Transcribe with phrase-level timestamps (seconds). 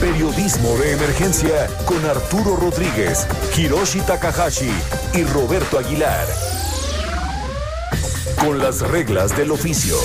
[0.00, 3.26] Periodismo de Emergencia con Arturo Rodríguez,
[3.56, 4.70] Hiroshi Takahashi
[5.12, 6.26] y Roberto Aguilar.
[8.40, 9.96] Con las reglas del oficio.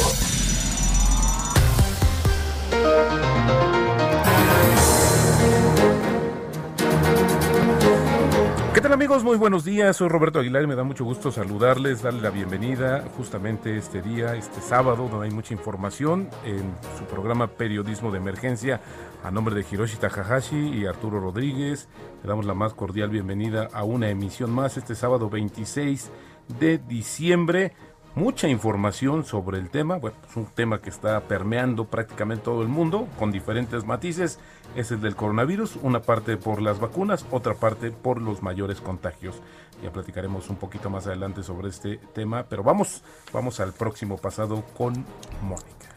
[8.84, 9.24] Tal amigos?
[9.24, 13.06] Muy buenos días, soy Roberto Aguilar y me da mucho gusto saludarles, darle la bienvenida
[13.16, 18.82] justamente este día, este sábado, donde hay mucha información en su programa Periodismo de Emergencia
[19.24, 21.88] a nombre de Hiroshi Takahashi y Arturo Rodríguez.
[22.24, 26.12] Le damos la más cordial bienvenida a una emisión más este sábado 26
[26.60, 27.72] de diciembre
[28.16, 29.98] mucha información sobre el tema.
[29.98, 34.40] Bueno, es un tema que está permeando prácticamente todo el mundo con diferentes matices.
[34.76, 39.36] Es el del coronavirus, una parte por las vacunas, otra parte por los mayores contagios.
[39.84, 44.64] Ya platicaremos un poquito más adelante sobre este tema, pero vamos, vamos al próximo pasado
[44.78, 44.94] con
[45.42, 45.90] Mónica.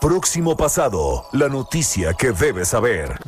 [0.00, 3.18] Próximo pasado, la noticia que debes saber.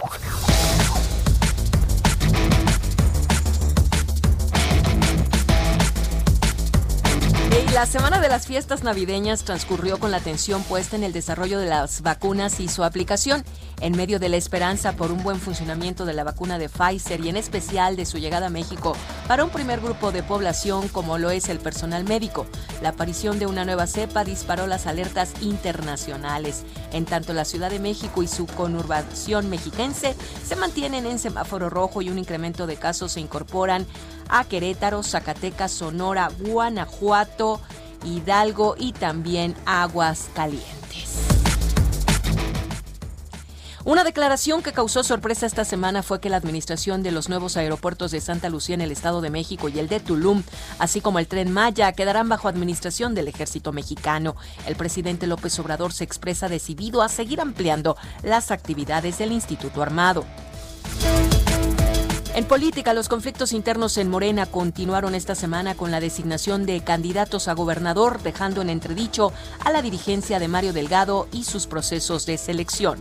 [7.76, 11.66] La semana de las fiestas navideñas transcurrió con la atención puesta en el desarrollo de
[11.66, 13.44] las vacunas y su aplicación,
[13.80, 17.28] en medio de la esperanza por un buen funcionamiento de la vacuna de Pfizer y
[17.28, 18.96] en especial de su llegada a México
[19.28, 22.46] para un primer grupo de población como lo es el personal médico.
[22.82, 26.64] La aparición de una nueva cepa disparó las alertas internacionales.
[26.92, 30.14] En tanto, la Ciudad de México y su conurbación mexiquense
[30.46, 33.86] se mantienen en semáforo rojo y un incremento de casos se incorporan
[34.28, 37.60] a Querétaro, Zacatecas, Sonora, Guanajuato,
[38.04, 41.25] Hidalgo y también Aguascalientes.
[43.86, 48.10] Una declaración que causó sorpresa esta semana fue que la administración de los nuevos aeropuertos
[48.10, 50.42] de Santa Lucía en el Estado de México y el de Tulum,
[50.80, 54.34] así como el tren Maya, quedarán bajo administración del ejército mexicano.
[54.66, 60.24] El presidente López Obrador se expresa decidido a seguir ampliando las actividades del Instituto Armado.
[62.34, 67.46] En política, los conflictos internos en Morena continuaron esta semana con la designación de candidatos
[67.46, 69.32] a gobernador, dejando en entredicho
[69.64, 73.00] a la dirigencia de Mario Delgado y sus procesos de selección.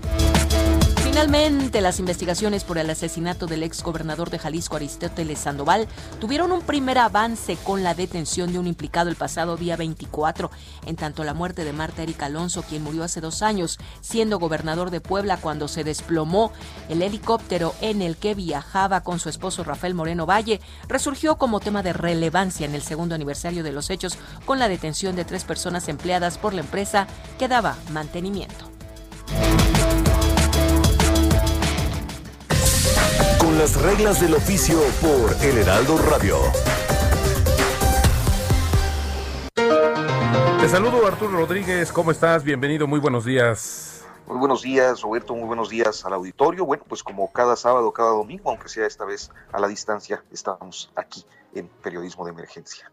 [1.16, 5.88] Finalmente, las investigaciones por el asesinato del ex gobernador de Jalisco, Aristóteles Sandoval,
[6.20, 10.52] tuvieron un primer avance con la detención de un implicado el pasado día 24,
[10.86, 14.92] en tanto la muerte de Marta Erika Alonso, quien murió hace dos años, siendo gobernador
[14.92, 16.52] de Puebla cuando se desplomó
[16.90, 20.60] el helicóptero en el que viajaba con su esposo Rafael Moreno Valle,
[20.90, 25.16] resurgió como tema de relevancia en el segundo aniversario de los hechos con la detención
[25.16, 27.08] de tres personas empleadas por la empresa
[27.40, 28.75] que daba mantenimiento.
[33.56, 36.40] Con las reglas del oficio por El Heraldo Radio.
[40.60, 42.44] Te saludo Arturo Rodríguez, ¿cómo estás?
[42.44, 44.06] Bienvenido, muy buenos días.
[44.28, 46.66] Muy buenos días, Roberto, muy buenos días al auditorio.
[46.66, 50.92] Bueno, pues como cada sábado, cada domingo, aunque sea esta vez a la distancia, estamos
[50.94, 52.92] aquí en Periodismo de Emergencia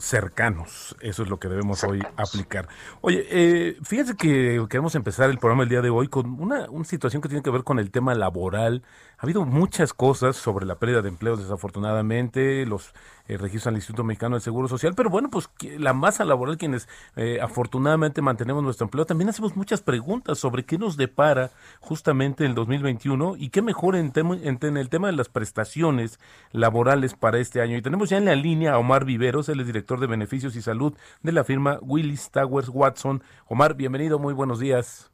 [0.00, 0.96] cercanos.
[1.00, 2.68] Eso es lo que debemos hoy aplicar.
[3.00, 6.84] Oye, eh, fíjense que queremos empezar el programa el día de hoy con una, una
[6.84, 8.82] situación que tiene que ver con el tema laboral.
[9.24, 12.92] Ha habido muchas cosas sobre la pérdida de empleos, desafortunadamente, los
[13.26, 15.48] eh, registros al Instituto Mexicano del Seguro Social, pero bueno, pues
[15.78, 20.76] la masa laboral, quienes eh, afortunadamente mantenemos nuestro empleo, también hacemos muchas preguntas sobre qué
[20.76, 26.20] nos depara justamente el 2021 y qué mejor en, en, el tema de las prestaciones
[26.52, 27.78] laborales para este año.
[27.78, 30.60] Y tenemos ya en la línea a Omar Viveros, él es director de beneficios y
[30.60, 30.92] salud
[31.22, 33.22] de la firma Willis Towers Watson.
[33.46, 35.13] Omar, bienvenido, muy buenos días.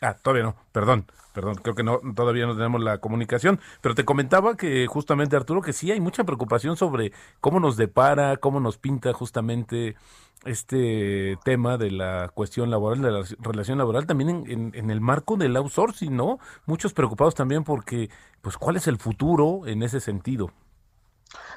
[0.00, 1.06] Ah, todavía no, perdón
[1.38, 5.62] perdón, creo que no todavía no tenemos la comunicación, pero te comentaba que justamente Arturo
[5.62, 9.94] que sí hay mucha preocupación sobre cómo nos depara, cómo nos pinta justamente
[10.44, 15.36] este tema de la cuestión laboral, de la relación laboral, también en, en, el marco
[15.36, 16.40] del outsourcing, ¿no?
[16.66, 18.10] Muchos preocupados también porque,
[18.40, 20.50] pues, ¿cuál es el futuro en ese sentido?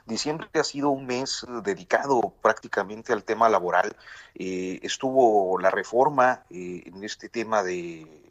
[0.06, 3.96] Diciembre ha sido un mes dedicado prácticamente al tema laboral.
[4.36, 8.31] Eh, estuvo la reforma eh, en este tema de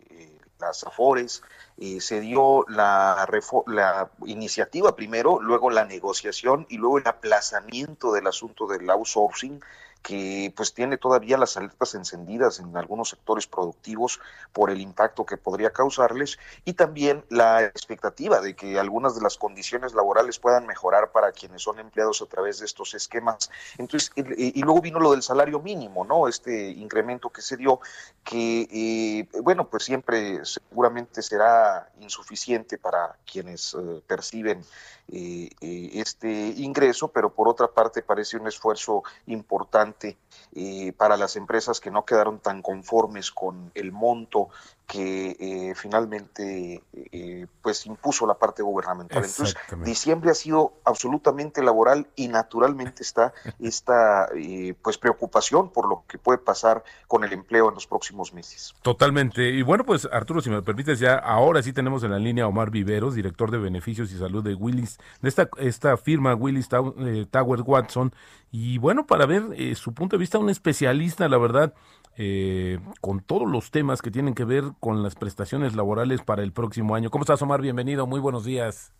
[0.61, 1.43] las AFORES,
[1.79, 3.27] eh, se dio la,
[3.67, 9.61] la iniciativa primero, luego la negociación y luego el aplazamiento del asunto del outsourcing
[10.02, 14.20] que pues tiene todavía las alertas encendidas en algunos sectores productivos
[14.52, 19.37] por el impacto que podría causarles y también la expectativa de que algunas de las
[19.37, 23.50] condiciones laborales puedan mejorar para quienes son empleados a través de estos esquemas.
[23.79, 26.29] Entonces, y, luego vino lo del salario mínimo, ¿no?
[26.29, 27.81] Este incremento que se dio,
[28.25, 34.64] que eh, bueno, pues siempre seguramente será insuficiente para quienes eh, perciben
[35.12, 35.51] eh,
[35.95, 40.17] este ingreso, pero por otra parte parece un esfuerzo importante
[40.97, 44.49] para las empresas que no quedaron tan conformes con el monto
[44.90, 49.25] que eh, finalmente eh, pues impuso la parte gubernamental.
[49.25, 56.02] Entonces, diciembre ha sido absolutamente laboral y naturalmente está esta eh, pues preocupación por lo
[56.08, 58.75] que puede pasar con el empleo en los próximos meses.
[58.82, 59.48] Totalmente.
[59.50, 62.48] Y bueno, pues Arturo, si me permites ya, ahora sí tenemos en la línea a
[62.48, 67.62] Omar Viveros, director de beneficios y salud de Willis, de esta, esta firma Willis Tower
[67.64, 68.12] Watson.
[68.50, 71.72] Y bueno, para ver su punto de vista, un especialista, la verdad,
[72.22, 76.52] eh, con todos los temas que tienen que ver con las prestaciones laborales para el
[76.52, 77.11] próximo año.
[77.11, 77.62] ¿Cómo estás, Omar?
[77.62, 78.93] Bienvenido, muy buenos días.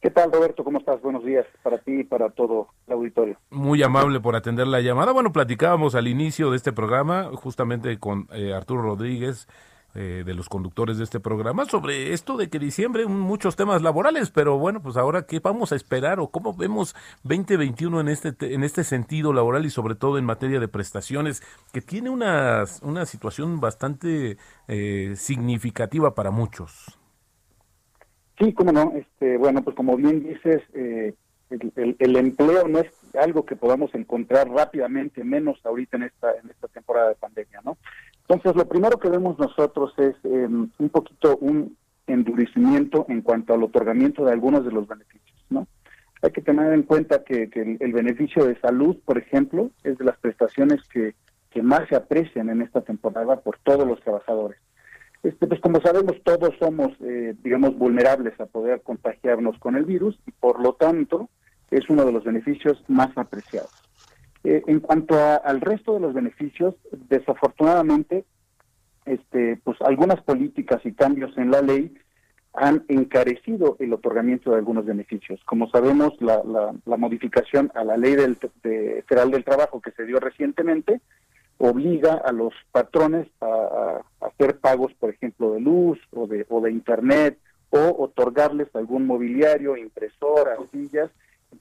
[0.00, 0.62] ¿Qué tal, Roberto?
[0.62, 1.02] ¿Cómo estás?
[1.02, 3.36] Buenos días para ti y para todo el auditorio.
[3.50, 5.10] Muy amable por atender la llamada.
[5.10, 9.48] Bueno, platicábamos al inicio de este programa justamente con eh, Arturo Rodríguez,
[9.94, 14.30] eh, de los conductores de este programa sobre esto de que diciembre muchos temas laborales,
[14.30, 16.94] pero bueno, pues ahora qué vamos a esperar o cómo vemos
[17.24, 21.42] 2021 en este en este sentido laboral y sobre todo en materia de prestaciones
[21.72, 26.98] que tiene una, una situación bastante eh, significativa para muchos.
[28.38, 28.92] Sí, cómo no.
[28.96, 31.14] Este, bueno, pues como bien dices, eh,
[31.50, 36.50] el, el, empleo no es algo que podamos encontrar rápidamente, menos ahorita en esta en
[36.50, 37.76] esta temporada de pandemia, ¿no?
[38.32, 41.76] Entonces, lo primero que vemos nosotros es em, un poquito un
[42.06, 45.66] endurecimiento en cuanto al otorgamiento de algunos de los beneficios, ¿no?
[46.22, 50.16] Hay que tener en cuenta que, el, beneficio de salud, por ejemplo, es de las
[50.16, 51.14] prestaciones que,
[51.62, 54.58] más se aprecian en esta temporada por todos los trabajadores.
[55.22, 60.18] Este, pues como sabemos, todos somos, eh, digamos, vulnerables a poder contagiarnos con el virus
[60.26, 61.28] y por lo tanto
[61.70, 63.70] es uno de los beneficios más apreciados.
[64.44, 66.74] Eh, en cuanto al resto de los beneficios,
[67.08, 68.24] desafortunadamente,
[69.04, 71.94] este, pues algunas políticas y cambios en la ley
[72.54, 75.40] han encarecido el otorgamiento de algunos beneficios.
[75.44, 76.42] Como sabemos, la,
[76.84, 78.36] la, modificación a la ley del,
[79.06, 81.00] federal del trabajo que se dio recientemente
[81.58, 86.72] obliga a los patrones a, hacer pagos, por ejemplo, de luz o de, o de
[86.72, 87.38] internet
[87.70, 91.10] o otorgarles algún mobiliario, impresoras, sillas,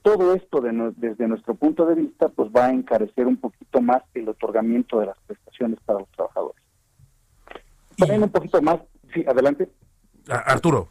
[0.01, 4.29] todo esto desde nuestro punto de vista pues va a encarecer un poquito más el
[4.29, 6.61] otorgamiento de las prestaciones para los trabajadores.
[7.97, 8.79] También un poquito más,
[9.13, 9.69] sí, adelante.
[10.27, 10.89] Arturo.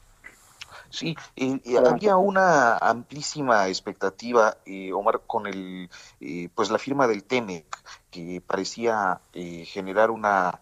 [0.90, 1.16] Sí,
[1.86, 5.88] había una amplísima expectativa, eh, Omar, con el,
[6.20, 7.64] eh, pues la firma del TEMEC,
[8.10, 10.60] que parecía eh, generar una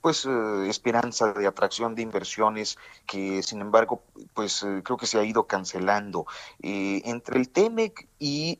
[0.00, 4.02] pues eh, esperanza de atracción de inversiones que sin embargo
[4.34, 6.26] pues eh, creo que se ha ido cancelando.
[6.62, 8.58] Eh, entre el TEMEC y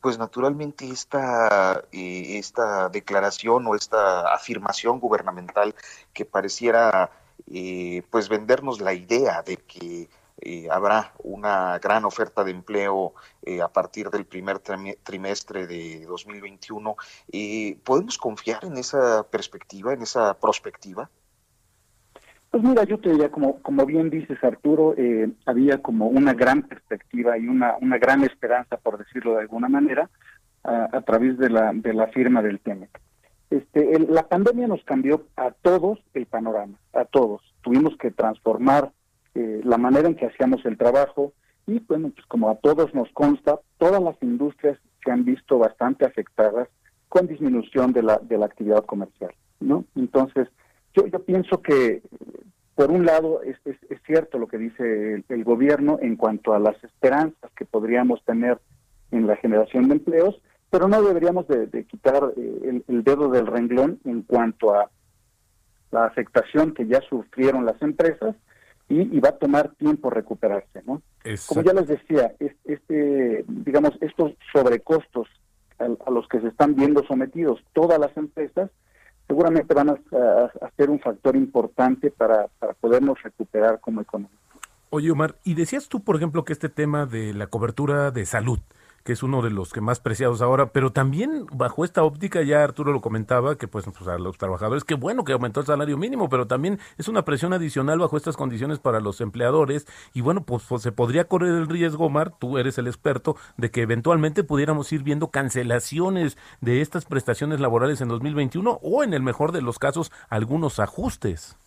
[0.00, 5.74] pues naturalmente esta esta declaración o esta afirmación gubernamental
[6.12, 7.10] que pareciera
[8.10, 10.08] pues vendernos la idea de que
[10.40, 16.96] eh, habrá una gran oferta de empleo eh, a partir del primer trimestre de 2021.
[17.32, 21.08] Eh, ¿Podemos confiar en esa perspectiva, en esa perspectiva?
[22.50, 24.94] Pues mira, yo te diría, como, como bien dices Arturo,
[25.44, 30.08] había como una gran perspectiva y una, una gran esperanza, por decirlo de alguna manera,
[30.62, 33.00] a, través de la, de la firma del TEMEC.
[33.50, 37.42] Este, la pandemia nos cambió a todos el panorama, a todos.
[37.60, 38.92] Tuvimos que transformar
[39.34, 41.32] eh, la manera en que hacíamos el trabajo
[41.66, 46.04] y bueno, pues como a todos nos consta, todas las industrias se han visto bastante
[46.04, 46.68] afectadas
[47.08, 49.84] con disminución de la, de la actividad comercial, ¿no?
[49.94, 50.48] Entonces,
[50.94, 52.02] yo, yo pienso que,
[52.74, 53.76] por un lado, es, es,
[54.06, 58.58] cierto lo que dice el, gobierno en cuanto a las esperanzas que podríamos tener
[59.10, 64.00] en la generación de empleos, pero no deberíamos de, quitar eh, el, dedo del renglón
[64.04, 64.90] en cuanto a
[65.90, 68.34] la afectación que ya sufrieron las empresas
[68.88, 71.02] y, va a tomar tiempo recuperarse, ¿no?
[71.46, 75.26] Como ya les decía, este, digamos, estos sobrecostos
[75.78, 78.70] a, los que se están viendo sometidos todas las empresas,
[79.26, 79.96] seguramente van a,
[80.76, 84.38] ser un factor importante para, para podernos recuperar como economía.
[84.90, 88.60] Oye, Omar, y decías tú, por ejemplo, que este tema de la cobertura de salud,
[89.04, 92.64] que es uno de los que más preciados ahora, pero también bajo esta óptica, ya
[92.64, 95.98] Arturo lo comentaba, que pues, pues, a los trabajadores, qué bueno que aumentó el salario
[95.98, 100.44] mínimo, pero también es una presión adicional bajo estas condiciones para los empleadores y bueno,
[100.44, 104.42] pues, pues se podría correr el riesgo, Omar, tú eres el experto, de que eventualmente
[104.42, 109.60] pudiéramos ir viendo cancelaciones de estas prestaciones laborales en 2021 o en el mejor de
[109.60, 111.58] los casos algunos ajustes.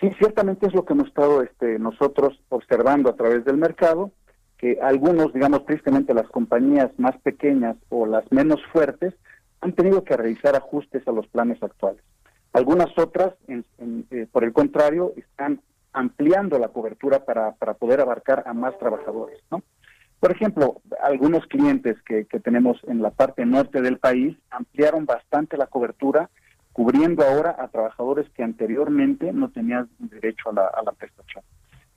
[0.00, 4.12] Sí, ciertamente es lo que hemos estado este, nosotros observando a través del mercado,
[4.58, 9.14] que algunos, digamos tristemente las compañías más pequeñas o las menos fuertes,
[9.60, 12.02] han tenido que realizar ajustes a los planes actuales.
[12.52, 15.60] Algunas otras, eh, por el contrario, están
[15.92, 19.40] ampliando la cobertura para, para poder abarcar a más trabajadores.
[19.50, 19.62] ¿no?
[20.20, 25.56] Por ejemplo, algunos clientes que, que tenemos en la parte norte del país ampliaron bastante
[25.56, 26.30] la cobertura
[26.72, 31.42] cubriendo ahora a trabajadores que anteriormente no tenían derecho a la, a la prestación.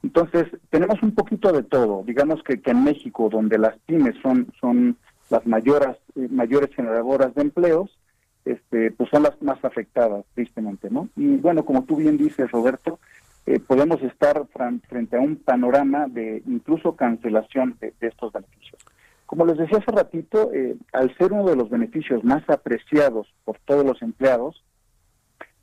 [0.04, 2.04] Entonces, tenemos un poquito de todo.
[2.06, 4.98] Digamos que, que en México, donde las pymes son, son
[5.30, 7.98] las mayores, eh, mayores generadoras de empleos,
[8.46, 11.10] este, pues son las más afectadas, tristemente, ¿no?
[11.16, 13.00] Y bueno, como tú bien dices, Roberto,
[13.46, 14.46] eh, podemos estar
[14.88, 18.82] frente a un panorama de incluso cancelación de, estos beneficios.
[19.26, 23.60] Como les decía hace ratito, eh, al ser uno de los beneficios más apreciados por
[23.66, 24.64] todos los empleados,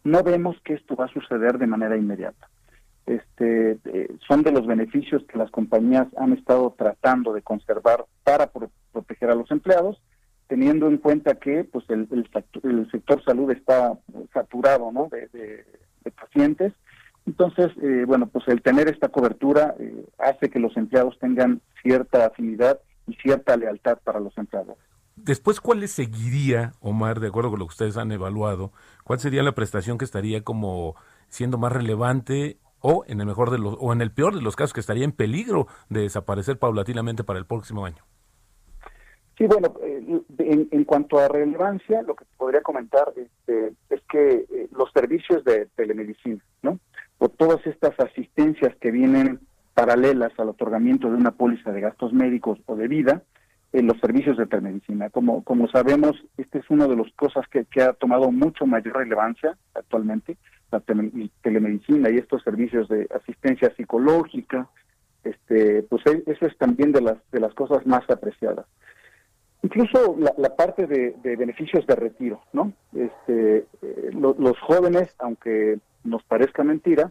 [0.04, 2.48] no vemos que esto va a suceder de manera inmediata.
[3.06, 8.50] Este, eh, son de los beneficios que las compañías han estado tratando de conservar para
[8.92, 10.02] proteger a los empleados,
[10.48, 13.96] teniendo en cuenta que pues el, el, sector salud está
[14.34, 15.08] saturado ¿no?
[15.08, 15.64] de,
[16.20, 16.72] pacientes.
[17.26, 22.26] Entonces, eh, bueno, pues el tener esta cobertura eh, hace que los empleados tengan cierta
[22.26, 24.76] afinidad y cierta lealtad para los empleados.
[25.16, 28.72] Después, ¿cuál le seguiría, Omar, de acuerdo con lo que ustedes han evaluado?
[29.04, 30.94] ¿Cuál sería la prestación que estaría como
[31.28, 34.54] siendo más relevante o en el mejor de los o en el peor de los
[34.54, 38.04] casos que estaría en peligro de desaparecer paulatinamente para el próximo año?
[39.36, 40.22] Sí, bueno, eh,
[40.70, 45.66] en, cuanto a relevancia, lo que podría comentar este, es que eh, los servicios de
[45.74, 46.78] telemedicina, ¿no?
[47.18, 49.40] O todas estas asistencias que vienen
[49.74, 53.24] paralelas al otorgamiento de una póliza de gastos médicos o de vida,
[53.78, 55.10] en los servicios de telemedicina.
[55.10, 59.56] Como, como sabemos, esta es una de las cosas que, ha tomado mucho mayor relevancia
[59.74, 60.38] actualmente,
[60.72, 64.68] la telemedicina y estos servicios de asistencia psicológica,
[65.24, 68.66] este, pues e, eso es también de las, de las cosas más apreciadas.
[69.62, 72.72] Incluso la, parte de, beneficios de retiro, ¿no?
[72.94, 77.10] Este, eh, los jóvenes, aunque nos parezca mentira,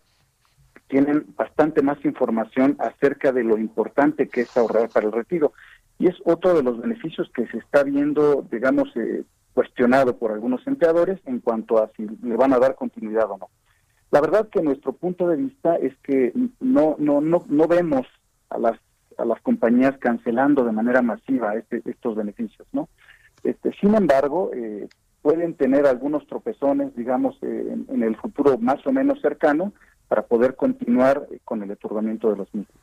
[0.88, 5.54] tienen bastante más información acerca de lo importante que es ahorrar para el retiro.
[6.00, 9.24] Y es otro de los beneficios que se está viendo, digamos, eh,
[9.54, 13.50] cuestionado por algunos empleadores en cuanto a si le van a dar continuidad o no.
[14.12, 18.06] La verdad que nuestro punto de vista es que no no no no vemos
[18.50, 18.80] a las
[19.18, 22.90] a las compañías cancelando de manera masiva este, estos beneficios, ¿no?
[23.44, 24.88] Este, sin embargo, eh,
[25.22, 29.74] pueden tener algunos tropezones, digamos, eh, en, el futuro más o menos cercano
[30.08, 32.76] para poder continuar con el otorgamiento de los mismos.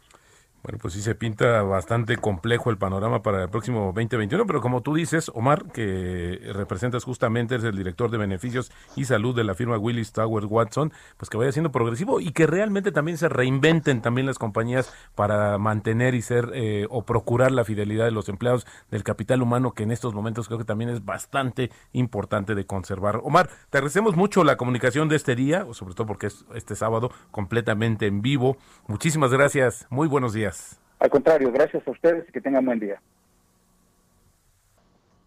[0.62, 4.80] Bueno, pues sí se pinta bastante complejo el panorama para el próximo 2021, pero como
[4.80, 9.56] tú dices, Omar, que representas justamente, es el director de beneficios y salud de la
[9.56, 14.02] firma Willis Towers Watson, pues que vaya siendo progresivo y que realmente también se reinventen
[14.02, 18.64] también las compañías para mantener y ser eh, o procurar la fidelidad de los empleados
[18.88, 23.20] del capital humano, que en estos momentos creo que también es bastante importante de conservar.
[23.24, 27.10] Omar, te agradecemos mucho la comunicación de este día, sobre todo porque es este sábado
[27.32, 28.58] completamente en vivo.
[28.86, 30.51] Muchísimas gracias, muy buenos días.
[30.98, 33.00] Al contrario, gracias a ustedes y que tengan buen día.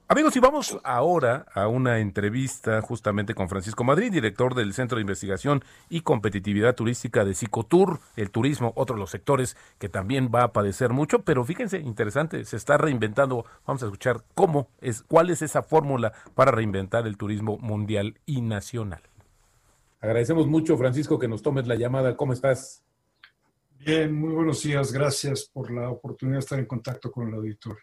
[0.08, 5.02] Amigos, y vamos ahora a una entrevista justamente con Francisco Madrid, director del Centro de
[5.02, 10.44] Investigación y Competitividad Turística de Cicotur, el turismo, otro de los sectores que también va
[10.44, 15.32] a padecer mucho, pero fíjense, interesante, se está reinventando, vamos a escuchar cómo es, cuál
[15.32, 19.02] es esa fórmula para reinventar el turismo mundial y nacional.
[20.02, 22.16] Agradecemos mucho, Francisco, que nos tomes la llamada.
[22.16, 22.85] ¿Cómo estás?
[23.86, 24.92] Bien, muy buenos días.
[24.92, 27.78] Gracias por la oportunidad de estar en contacto con el auditor.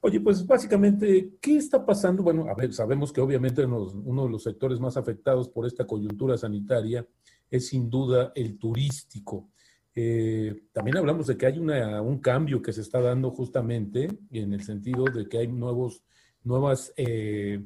[0.00, 2.24] Oye, pues básicamente, ¿qué está pasando?
[2.24, 6.36] Bueno, a ver, sabemos que obviamente uno de los sectores más afectados por esta coyuntura
[6.36, 7.06] sanitaria
[7.48, 9.52] es sin duda el turístico.
[9.94, 14.64] Eh, también hablamos de que hay un cambio que se está dando justamente en el
[14.64, 16.02] sentido de que hay nuevos,
[16.42, 17.64] nuevas eh,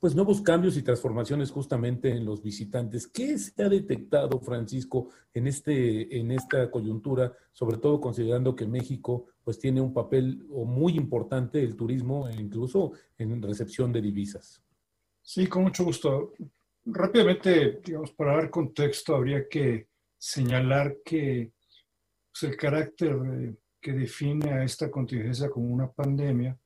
[0.00, 3.06] pues nuevos cambios y transformaciones justamente en los visitantes.
[3.06, 9.26] ¿Qué se ha detectado, Francisco, en este en esta coyuntura, sobre todo considerando que México
[9.44, 14.62] pues tiene un papel muy importante el turismo e incluso en recepción de divisas?
[15.22, 16.32] Sí, con mucho gusto.
[16.86, 21.52] Rápidamente, digamos, para dar contexto, habría que señalar que
[22.32, 23.18] pues, el carácter
[23.80, 26.58] que define a esta contingencia como una pandemia,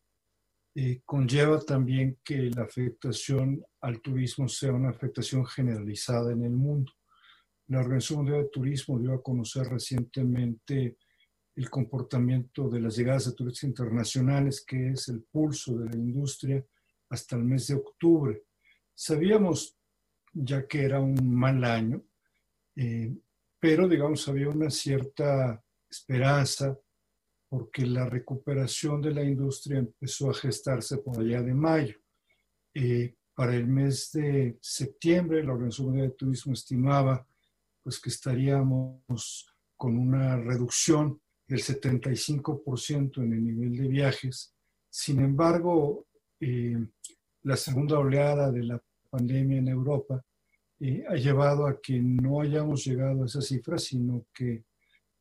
[0.76, 6.92] eh, conlleva también que la afectación al turismo sea una afectación generalizada en el mundo.
[7.68, 10.98] La Organización Mundial de Turismo dio a conocer recientemente
[11.54, 16.64] el comportamiento de las llegadas de turistas internacionales, que es el pulso de la industria
[17.08, 18.42] hasta el mes de octubre.
[18.92, 19.76] Sabíamos
[20.32, 22.02] ya que era un mal año,
[22.74, 23.14] eh,
[23.60, 26.76] pero digamos había una cierta esperanza
[27.54, 31.94] porque la recuperación de la industria empezó a gestarse por allá de mayo.
[32.74, 37.24] Eh, para el mes de septiembre, la Organización Mundial de Turismo estimaba
[37.80, 39.46] pues, que estaríamos
[39.76, 44.52] con una reducción del 75% en el nivel de viajes.
[44.90, 46.08] Sin embargo,
[46.40, 46.84] eh,
[47.44, 50.20] la segunda oleada de la pandemia en Europa
[50.80, 54.64] eh, ha llevado a que no hayamos llegado a esa cifra, sino que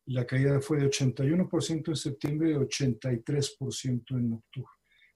[0.05, 4.71] la caída fue de 81% en septiembre y 83% en octubre.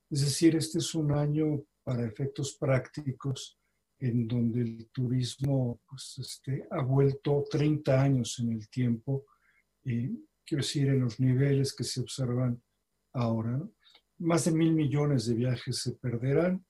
[0.09, 3.59] Es decir, este es un año para efectos prácticos
[3.99, 9.25] en donde el turismo pues, este, ha vuelto 30 años en el tiempo,
[9.83, 10.11] eh,
[10.45, 12.61] quiero decir, en los niveles que se observan
[13.13, 13.59] ahora.
[14.19, 16.63] Más de mil millones de viajes se perderán,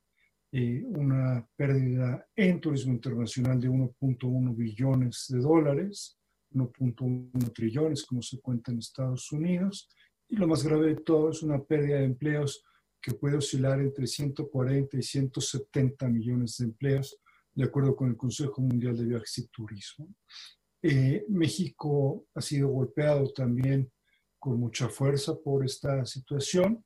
[0.52, 6.17] eh, una pérdida en turismo internacional de 1.1 billones de dólares,
[6.58, 9.90] 1.1 trillones como se cuenta en Estados Unidos.
[10.28, 12.64] Y lo más grave de todo es una pérdida de empleos
[13.02, 17.18] que puede oscilar entre 140 y 170 millones de empleos,
[17.54, 20.10] de acuerdo con el Consejo Mundial de Viajes y Turismo.
[20.82, 23.92] Eh, México ha sido golpeado también
[24.40, 26.84] con mucha fuerza por esta situación.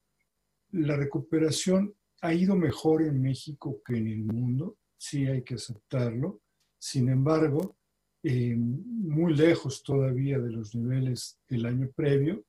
[0.71, 6.41] La recuperación ha ido mejor en México que en el mundo, sí hay que aceptarlo.
[6.79, 7.77] Sin embargo,
[8.23, 12.45] eh, muy lejos todavía de los niveles del año previo.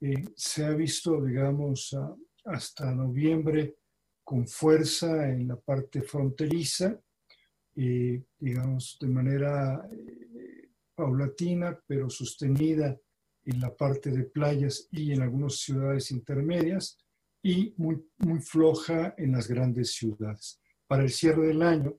[0.00, 1.96] Eh, se ha visto, digamos,
[2.44, 3.76] hasta noviembre
[4.24, 7.00] con fuerza en la parte fronteriza,
[7.76, 9.88] eh, digamos, de manera
[10.94, 12.98] paulatina, pero sostenida
[13.44, 16.98] en la parte de playas y en algunas ciudades intermedias,
[17.42, 20.60] y muy, muy floja en las grandes ciudades.
[20.88, 21.96] Para el cierre del año,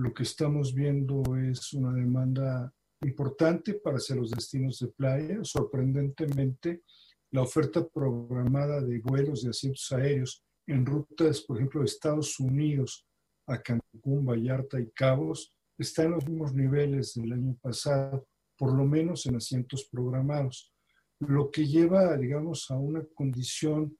[0.00, 5.40] lo que estamos viendo es una demanda importante para hacer los destinos de playa.
[5.42, 6.84] Sorprendentemente,
[7.32, 13.06] la oferta programada de vuelos de asientos aéreos en rutas, por ejemplo, de Estados Unidos
[13.46, 18.86] a Cancún, Vallarta y Cabos, está en los mismos niveles del año pasado, por lo
[18.86, 20.72] menos en asientos programados,
[21.18, 23.98] lo que lleva, digamos, a una condición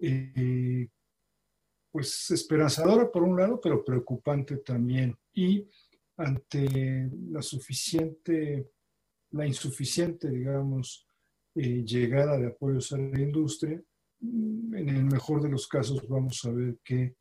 [0.00, 0.88] eh,
[1.92, 5.14] pues esperanzadora por un lado, pero preocupante también.
[5.34, 5.68] Y
[6.16, 8.70] ante la suficiente,
[9.30, 11.06] la insuficiente, digamos,
[11.54, 13.80] eh, llegada de apoyos a la industria,
[14.20, 17.14] mm, en el mejor de los casos vamos a ver que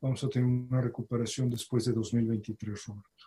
[0.00, 3.24] vamos a tener una recuperación después de 2023, Roberto.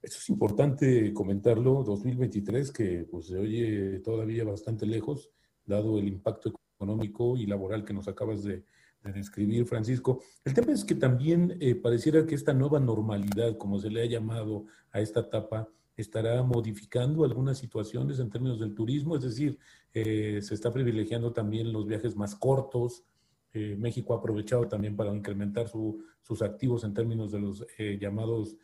[0.00, 5.30] Eso es importante comentarlo, 2023, que pues se oye todavía bastante lejos,
[5.64, 8.62] dado el impacto económico y laboral que nos acabas de,
[9.04, 10.22] de describir, Francisco.
[10.44, 14.06] El tema es que también eh, pareciera que esta nueva normalidad, como se le ha
[14.06, 19.58] llamado a esta etapa, estará modificando algunas situaciones en términos del turismo, es decir,
[19.92, 23.04] eh, se está privilegiando también los viajes más cortos.
[23.52, 27.66] Eh, México ha aprovechado también para incrementar sus activos en términos de los
[27.98, 28.56] llamados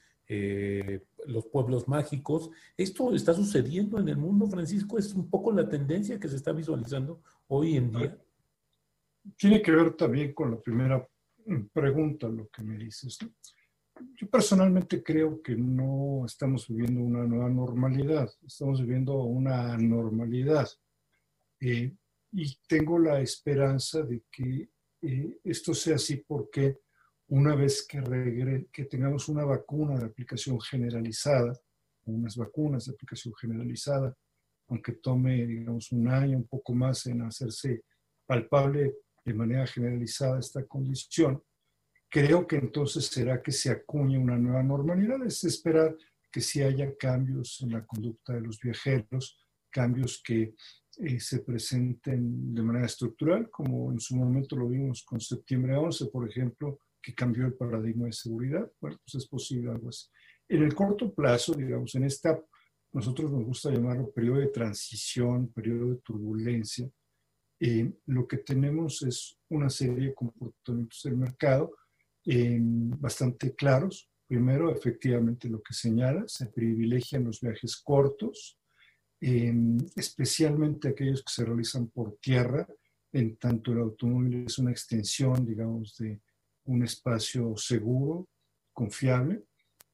[1.27, 2.51] los pueblos mágicos.
[2.77, 4.99] ¿Esto está sucediendo en el mundo, Francisco?
[4.99, 8.24] ¿Es un poco la tendencia que se está visualizando hoy en día?
[9.37, 11.07] Tiene que ver también con la primera
[11.73, 13.19] pregunta, lo que me dices.
[14.17, 20.69] Yo personalmente creo que no estamos viviendo una nueva normalidad, estamos viviendo una anormalidad.
[21.61, 21.95] Eh,
[22.33, 24.69] y tengo la esperanza de que
[25.03, 26.81] eh, esto sea así porque
[27.29, 31.53] una vez que, regre que tengamos una vacuna de aplicación generalizada,
[32.07, 34.15] unas vacunas de aplicación generalizada,
[34.69, 37.85] aunque tome, digamos, un año, un poco más en hacerse
[38.27, 41.43] palpable de manera generalizada esta condición,
[42.11, 45.97] creo que entonces será que se acuñe una nueva normalidad, es esperar
[46.31, 49.39] que si haya cambios en la conducta de los viajeros,
[49.71, 50.55] cambios que
[50.99, 56.07] eh, se presenten de manera estructural, como en su momento lo vimos con septiembre 11,
[56.07, 58.71] por ejemplo, que cambió el paradigma de seguridad.
[58.81, 60.07] Bueno, pues es posible algo así.
[60.49, 62.41] En el corto plazo, digamos, en esta,
[62.93, 66.89] nosotros nos gusta llamarlo periodo de transición, periodo de turbulencia,
[67.61, 71.73] eh, lo que tenemos es una serie de comportamientos del mercado
[72.27, 74.11] eh, bastante claros.
[74.27, 78.59] Primero, efectivamente, lo que señala, se privilegian los viajes cortos.
[79.21, 82.67] em, especialmente aquellos que se realizan por tierra,
[83.13, 86.21] en tanto el automóvil es una extensión, digamos, de
[86.67, 88.29] un espacio seguro,
[88.73, 89.45] confiable.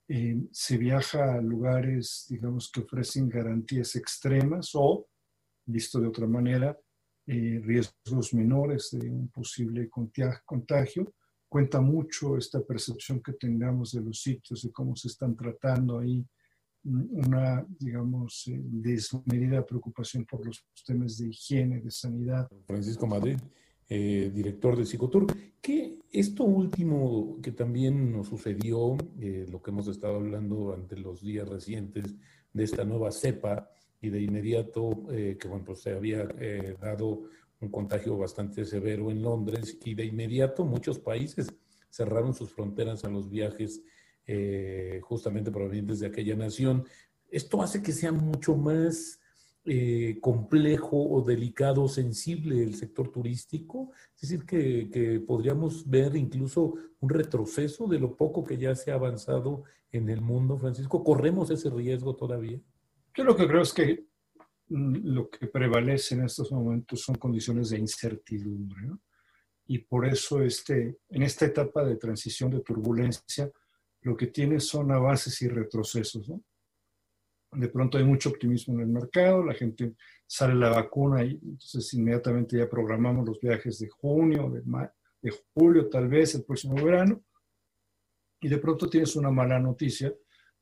[0.08, 5.06] Em, se viaja a lugares, digamos, que ofrecen garantías extremas o,
[5.66, 6.76] visto de otra manera,
[7.26, 9.88] eh, riesgos menores de un posible
[10.44, 11.12] contagio.
[11.48, 16.24] Cuenta mucho esta percepción que tengamos de los sitios, de cómo se están tratando ahí
[16.84, 22.48] una, digamos, eh, desmedida preocupación por los temas de higiene, de sanidad.
[22.66, 23.38] Francisco Madrid,
[23.88, 25.26] eh, director de Psicotur,
[25.60, 31.20] que esto último que también nos sucedió, eh, lo que hemos estado hablando ante los
[31.20, 32.14] días recientes
[32.52, 36.24] de esta nueva cepa y de inmediato que bueno, pues se había
[36.80, 37.22] dado
[37.60, 41.48] un contagio bastante severo en Londres y de inmediato muchos países
[41.90, 43.82] cerraron sus fronteras a los viajes
[44.26, 46.84] eh, justamente provenientes de aquella nación.
[47.28, 49.20] Esto hace que sea mucho más
[49.64, 53.90] eh, complejo o delicado, sensible el sector turístico.
[54.14, 58.94] Es decir, que, podríamos ver incluso un retroceso de lo poco que ya se ha
[58.94, 61.02] avanzado en el mundo, Francisco.
[61.02, 62.60] ¿Corremos ese riesgo todavía?
[63.20, 64.06] Yo lo que creo es que
[64.68, 68.92] mm, lo que prevalece en estos momentos son condiciones de incertidumbre.
[69.66, 73.50] Y por eso este, en esta etapa de transición de turbulencia,
[74.00, 76.30] lo que tiene son avances y retrocesos.
[76.30, 76.42] ¿no?
[77.52, 81.92] De pronto hay mucho optimismo en el mercado, la gente sale la vacuna y entonces
[81.92, 84.62] inmediatamente ya programamos los viajes de junio, de,
[85.20, 87.22] de julio, tal vez el próximo verano,
[88.40, 90.10] y de pronto tienes una mala noticia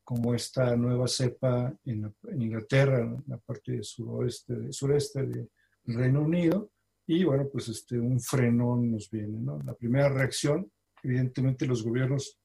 [0.08, 5.50] como esta nueva cepa en, Inglaterra, en la parte suroeste, sureste del
[5.84, 6.70] Reino Unido,
[7.06, 9.38] y bueno, pues este, un frenón nos viene.
[9.66, 12.40] La primera reacción, evidentemente los gobiernos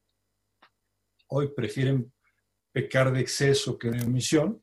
[1.30, 2.12] hoy prefieren
[2.69, 4.62] pecar de exceso que de omisión,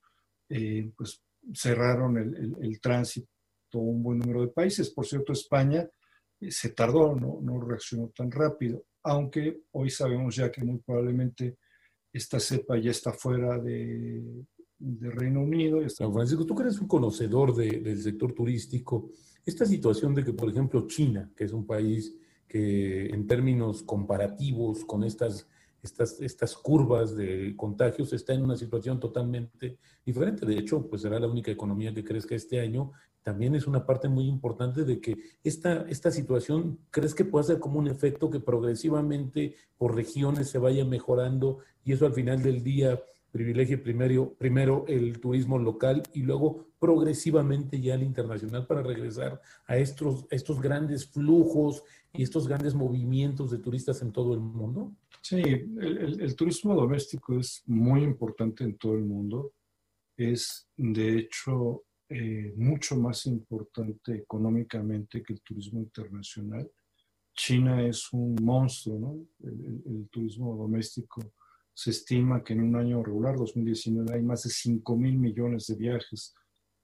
[0.51, 1.23] eh, pues
[1.55, 3.31] cerraron el, tránsito
[3.73, 4.91] a un buen número de países.
[4.91, 5.89] Por cierto, España
[6.39, 7.39] eh, se tardó, ¿no?
[7.41, 11.57] no reaccionó tan rápido, aunque hoy sabemos ya que muy probablemente
[12.13, 14.45] esta cepa ya está fuera de,
[14.83, 15.87] Reino Unido.
[15.91, 19.11] San Francisco, tú que eres un conocedor del sector turístico,
[19.45, 22.17] esta situación de que, por ejemplo, China, que es un país
[22.49, 25.47] que en términos comparativos con estas
[25.83, 30.45] estas, estas curvas de contagios está en una situación totalmente diferente.
[30.45, 32.93] De hecho, pues será la única economía que crezca este año.
[33.23, 37.59] También es una parte muy importante de que esta, esta situación, ¿crees que puede ser
[37.59, 42.63] como un efecto que progresivamente por regiones se vaya mejorando y eso al final del
[42.63, 49.41] día privilegie primero, primero el turismo local y luego progresivamente ya el internacional para regresar
[49.67, 54.93] a estos, estos grandes flujos y estos grandes movimientos de turistas en todo el mundo?
[55.21, 59.53] Sí, el, turismo doméstico es muy importante en todo el mundo.
[60.17, 66.71] Es, de hecho, eh, mucho más importante económicamente que el turismo internacional.
[67.35, 69.27] China es un monstruo, ¿no?
[69.43, 71.33] El, turismo doméstico
[71.73, 75.77] se estima que en un año regular, 2019, hay más de 5 mil millones de
[75.77, 76.35] viajes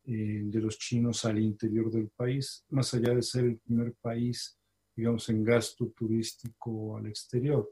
[0.04, 4.56] eh, de los chinos al interior del país, más allá de ser el primer país,
[4.94, 7.70] digamos, en gasto turístico al exterior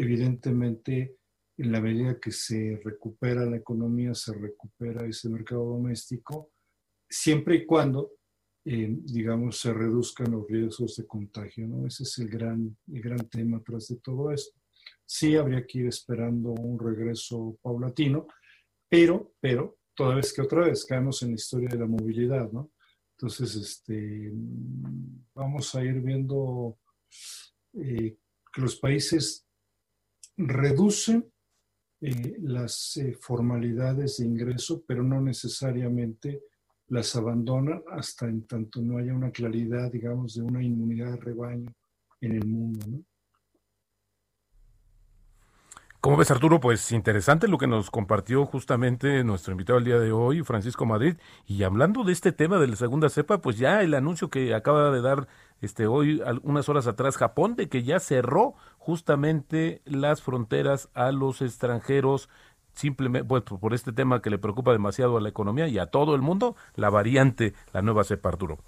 [0.00, 1.16] evidentemente
[1.58, 6.50] en la medida que se recupera la economía, se recupera ese mercado doméstico,
[7.10, 8.12] siempre y cuando,
[8.64, 11.66] eh, digamos, se reduzcan los riesgos de contagio.
[11.66, 11.86] ¿no?
[11.86, 14.58] Ese es el gran, el gran tema tras de todo esto.
[15.04, 18.28] Sí habría que ir esperando un regreso paulatino,
[18.88, 22.70] pero, pero, toda vez que otra vez caemos en la historia de la movilidad, ¿no?
[23.16, 24.32] Entonces, este,
[25.34, 26.78] vamos a ir viendo
[27.74, 28.16] eh,
[28.52, 29.46] que los países
[30.38, 31.30] reducen
[32.00, 36.42] eh, las formalidades de ingreso, pero no necesariamente
[36.90, 41.72] las abandonan hasta en tanto no haya una claridad, digamos, de una inmunidad de rebaño
[42.20, 42.84] en el mundo.
[42.88, 43.04] ¿no?
[46.00, 46.60] ¿Cómo ves, Arturo?
[46.60, 51.16] Pues interesante lo que nos compartió justamente nuestro invitado el día de hoy, Francisco Madrid.
[51.46, 54.90] Y hablando de este tema de la segunda cepa, pues ya el anuncio que acaba
[54.90, 55.28] de dar
[55.60, 61.42] este hoy, unas horas atrás, Japón, de que ya cerró justamente las fronteras a los
[61.42, 62.30] extranjeros,
[62.80, 66.14] simplemente pues, por este tema que le preocupa demasiado a la economía y a todo
[66.14, 68.58] el mundo, la variante, la nueva cepa, Arturo.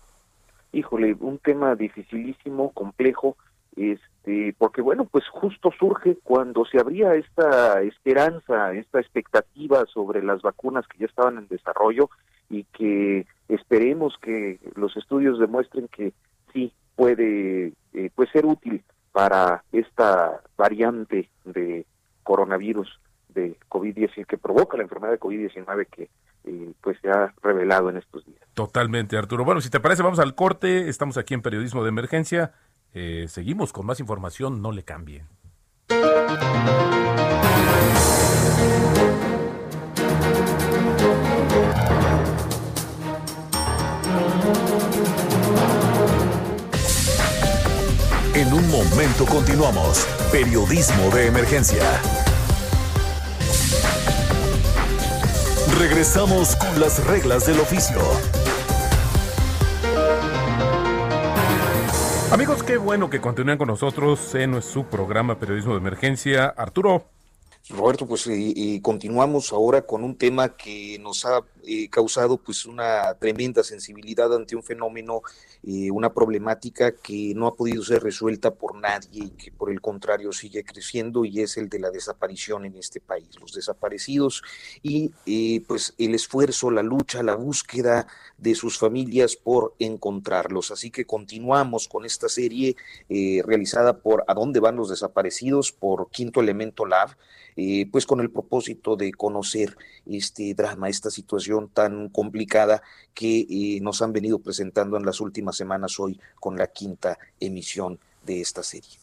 [0.72, 3.36] Híjole, un tema dificilísimo, complejo
[3.76, 10.42] este, porque bueno, pues justo surge cuando se abría esta esperanza, esta expectativa sobre las
[10.42, 12.10] vacunas que ya estaban en desarrollo
[12.50, 16.12] y que esperemos que los estudios demuestren que
[16.52, 21.86] sí puede eh, pues ser útil para esta variante de
[22.22, 23.00] coronavirus
[23.34, 26.10] de COVID-19 que provoca la enfermedad de COVID-19 que
[26.44, 28.40] eh, pues se ha revelado en estos días.
[28.54, 29.44] Totalmente, Arturo.
[29.44, 30.88] Bueno, si te parece, vamos al corte.
[30.88, 32.52] Estamos aquí en Periodismo de Emergencia.
[32.94, 35.26] Eh, seguimos con más información, no le cambien.
[48.34, 50.06] En un momento continuamos.
[50.32, 51.82] Periodismo de emergencia.
[55.82, 57.98] Regresamos con las reglas del oficio.
[62.30, 66.46] Amigos, qué bueno que continúen con nosotros en su programa Periodismo de Emergencia.
[66.56, 67.11] Arturo.
[67.68, 68.28] Roberto, pues
[68.82, 74.56] continuamos ahora con un tema que nos ha eh, causado pues una tremenda sensibilidad ante
[74.56, 75.22] un fenómeno,
[75.62, 79.80] eh, una problemática que no ha podido ser resuelta por nadie y que por el
[79.80, 84.42] contrario sigue creciendo y es el de la desaparición en este país, los desaparecidos
[84.82, 90.72] y eh, pues el esfuerzo, la lucha, la búsqueda de sus familias por encontrarlos.
[90.72, 92.74] Así que continuamos con esta serie
[93.08, 95.70] realizada por ¿A dónde van los desaparecidos?
[95.70, 97.10] por Quinto Elemento Lab.
[97.56, 102.82] Eh, pues con el propósito de conocer este drama, esta situación tan complicada
[103.14, 107.98] que eh, nos han venido presentando en las últimas semanas hoy con la quinta emisión
[108.24, 108.98] de esta serie.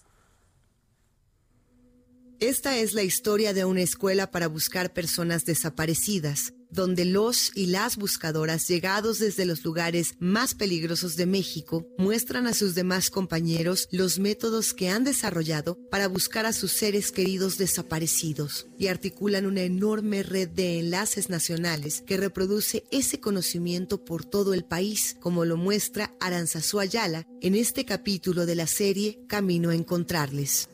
[2.40, 7.98] Esta es la historia de una escuela para buscar personas desaparecidas donde los y las
[7.98, 14.20] buscadoras llegados desde los lugares más peligrosos de México muestran a sus demás compañeros los
[14.20, 20.24] métodos que han desarrollado para buscar a sus seres queridos desaparecidos y articulan una enorme
[20.24, 26.16] red de enlaces nacionales que reproduce ese conocimiento por todo el país, como lo muestra
[26.20, 30.70] Aranzazú Ayala en este capítulo de la serie Camino a encontrarles.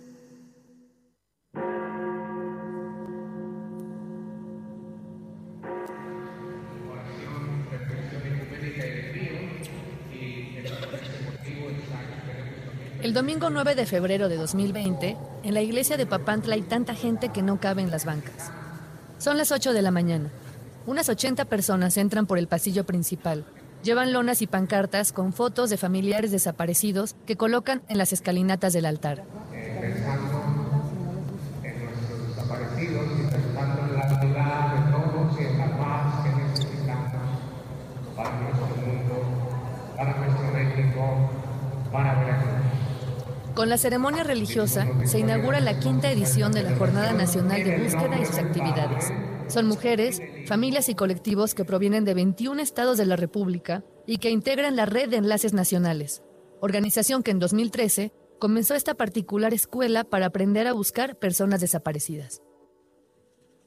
[13.06, 17.30] El domingo 9 de febrero de 2020, en la iglesia de Papantla hay tanta gente
[17.30, 18.50] que no cabe en las bancas.
[19.20, 20.32] Son las 8 de la mañana.
[20.88, 23.46] Unas 80 personas entran por el pasillo principal.
[23.84, 28.88] Llevan lonas y pancartas con fotos de familiares desaparecidos que colocan en las escalinatas del
[28.88, 29.22] altar.
[29.52, 30.41] Pensando
[31.62, 36.41] en nuestros desaparecidos y pensando en la ayuda de todos y en la paz que
[36.41, 37.13] necesitamos
[38.15, 41.30] para nuestro mundo, para nuestro México,
[41.91, 42.56] para Veracruz.
[43.56, 48.20] Con la ceremonia religiosa se inaugura la quinta edición de la Jornada Nacional de Búsqueda
[48.20, 49.13] y sus actividades.
[49.48, 54.30] Son mujeres, familias y colectivos que provienen de 21 estados de la República y que
[54.30, 56.22] integran la Red de Enlaces Nacionales,
[56.60, 62.41] organización que en 2013 comenzó esta particular escuela para aprender a buscar personas desaparecidas.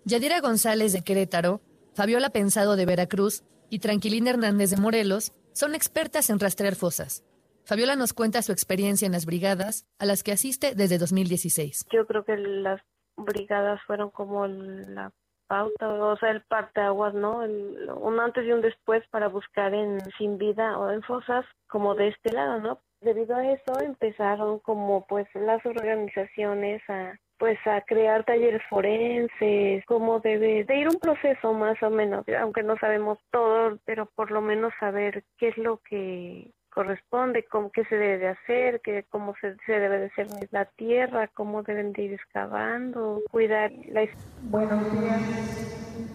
[0.05, 1.63] Yadira González de Querétaro,
[1.95, 7.25] Fabiola Pensado de Veracruz y Tranquilina Hernández de Morelos son expertas en rastrear fosas.
[7.69, 11.85] Fabiola nos cuenta su experiencia en las brigadas a las que asiste desde 2016.
[11.93, 12.81] Yo creo que las
[13.15, 15.13] brigadas fueron como la
[15.49, 17.41] pauta, o sea, el parteaguas, ¿no?
[17.41, 22.09] un antes y un después para buscar en sin vida o en fosas como de
[22.09, 22.81] este lado, ¿no?
[23.03, 30.21] Debido a eso empezaron como pues las organizaciones a pues a crear talleres forenses, cómo
[30.21, 34.41] debe de ir un proceso más o menos, aunque no sabemos todo, pero por lo
[34.41, 39.35] menos saber qué es lo que corresponde, cómo, qué se debe de hacer, qué, cómo
[39.41, 44.07] se, debe de hacer la tierra, cómo deben de ir excavando, cuidar la...
[44.43, 45.23] Buenos días,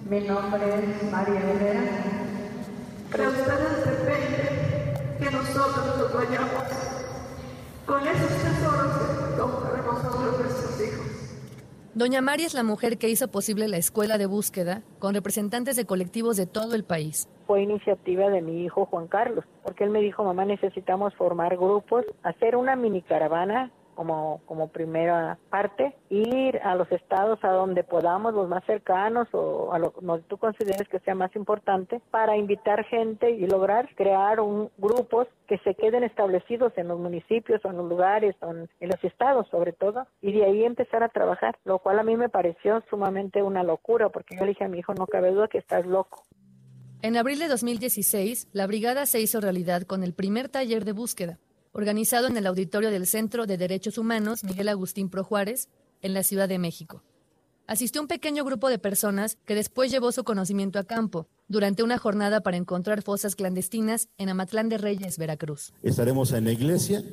[0.10, 1.82] mi nombre es María Herrera.
[3.12, 6.64] Pero ustedes depende que nosotros nos vayamos
[7.86, 11.13] con esos tesoros que nosotros nuestros hijos.
[11.96, 15.86] Doña María es la mujer que hizo posible la escuela de búsqueda con representantes de
[15.86, 17.30] colectivos de todo el país.
[17.46, 22.04] Fue iniciativa de mi hijo Juan Carlos, porque él me dijo, mamá, necesitamos formar grupos,
[22.24, 28.34] hacer una mini caravana como, como primera parte, ir a los estados a donde podamos,
[28.34, 32.86] los más cercanos o a lo que tú consideres que sea más importante, para invitar
[32.86, 37.78] gente y lograr crear un, grupos que se queden establecidos en los municipios o en
[37.78, 41.58] los lugares o en, en los estados sobre todo, y de ahí empezar a trabajar,
[41.66, 44.80] lo cual a mí me pareció sumamente una locura, porque yo le dije a mi
[44.80, 46.24] hijo, no cabe duda que estás loco.
[47.02, 51.38] En abril de 2016, la brigada se hizo realidad con el primer taller de búsqueda
[51.74, 55.68] organizado en el auditorio del Centro de Derechos Humanos Miguel Agustín Pro Juárez,
[56.02, 57.04] en la Ciudad de México.
[57.66, 61.98] Asistió un pequeño grupo de personas que después llevó su conocimiento a campo durante una
[61.98, 65.74] jornada para encontrar fosas clandestinas en Amatlán de Reyes, Veracruz.
[65.82, 67.04] Estaremos en la iglesia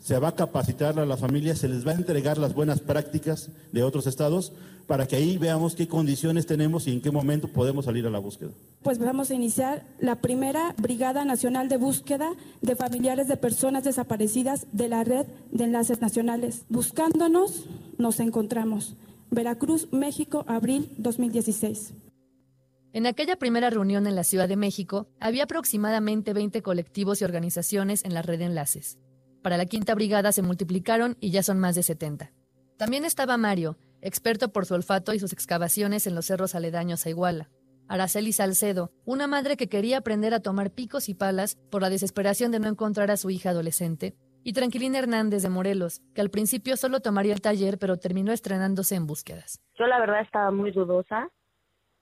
[0.00, 3.50] se va a capacitar a las familias, se les va a entregar las buenas prácticas
[3.72, 4.52] de otros estados
[4.86, 8.18] para que ahí veamos qué condiciones tenemos y en qué momento podemos salir a la
[8.18, 8.52] búsqueda.
[8.82, 12.32] Pues vamos a iniciar la primera Brigada Nacional de Búsqueda
[12.62, 16.64] de Familiares de Personas Desaparecidas de la Red de Enlaces Nacionales.
[16.70, 17.66] Buscándonos,
[17.98, 18.96] nos encontramos.
[19.30, 21.92] Veracruz, México, abril 2016.
[22.94, 28.04] En aquella primera reunión en la Ciudad de México, había aproximadamente 20 colectivos y organizaciones
[28.04, 28.98] en la red de enlaces.
[29.42, 32.32] Para la quinta brigada se multiplicaron y ya son más de 70.
[32.76, 37.10] También estaba Mario, experto por su olfato y sus excavaciones en los cerros aledaños a
[37.10, 37.48] Iguala.
[37.88, 42.52] Araceli Salcedo, una madre que quería aprender a tomar picos y palas por la desesperación
[42.52, 44.14] de no encontrar a su hija adolescente.
[44.44, 48.94] Y Tranquilina Hernández de Morelos, que al principio solo tomaría el taller, pero terminó estrenándose
[48.94, 49.60] en búsquedas.
[49.78, 51.30] Yo la verdad estaba muy dudosa,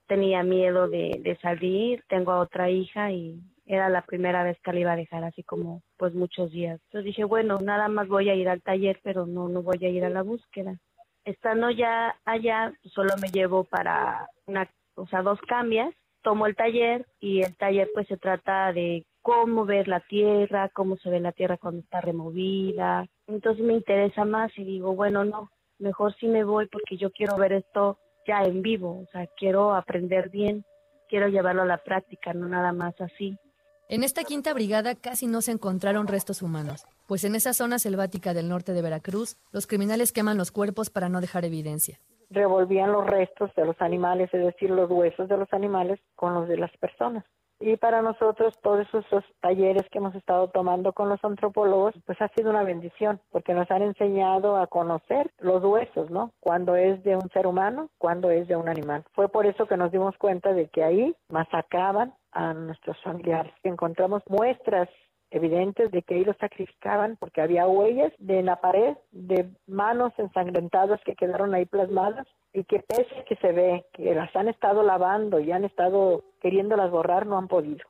[0.06, 4.80] tenía miedo de, salir, tengo a otra hija y era la primera vez que la
[4.80, 6.80] iba a dejar así como pues muchos días.
[6.84, 9.88] Entonces dije, bueno, nada más voy a ir al taller, pero no, no voy a
[9.88, 10.78] ir a la búsqueda
[11.26, 17.04] estando ya allá, solo me llevo para una, o sea, dos cambias, tomo el taller
[17.20, 21.32] y el taller pues se trata de cómo ver la tierra, cómo se ve la
[21.32, 23.06] tierra cuando está removida.
[23.26, 27.36] Entonces me interesa más y digo, bueno, no, mejor sí me voy porque yo quiero
[27.36, 30.64] ver esto ya en vivo, o sea, quiero aprender bien,
[31.08, 33.36] quiero llevarlo a la práctica, no nada más así.
[33.88, 38.34] En esta quinta brigada casi no se encontraron restos humanos, pues en esa zona selvática
[38.34, 42.00] del norte de Veracruz, los criminales queman los cuerpos para no dejar evidencia.
[42.28, 46.48] Revolvían los restos de los animales, es decir, los huesos de los animales con los
[46.48, 47.24] de las personas.
[47.60, 52.28] Y para nosotros todos esos talleres que hemos estado tomando con los antropólogos, pues ha
[52.36, 56.32] sido una bendición, porque nos han enseñado a conocer los huesos, ¿no?
[56.40, 59.04] Cuando es de un ser humano, cuando es de un animal.
[59.14, 63.52] Fue por eso que nos dimos cuenta de que ahí masacraban a nuestros familiares.
[63.62, 64.88] Encontramos muestras
[65.30, 71.00] evidentes de que ahí los sacrificaban porque había huellas de la pared de manos ensangrentadas
[71.04, 75.40] que quedaron ahí plasmadas y que pese que se ve que las han estado lavando
[75.40, 77.84] y han estado queriéndolas borrar, no han podido.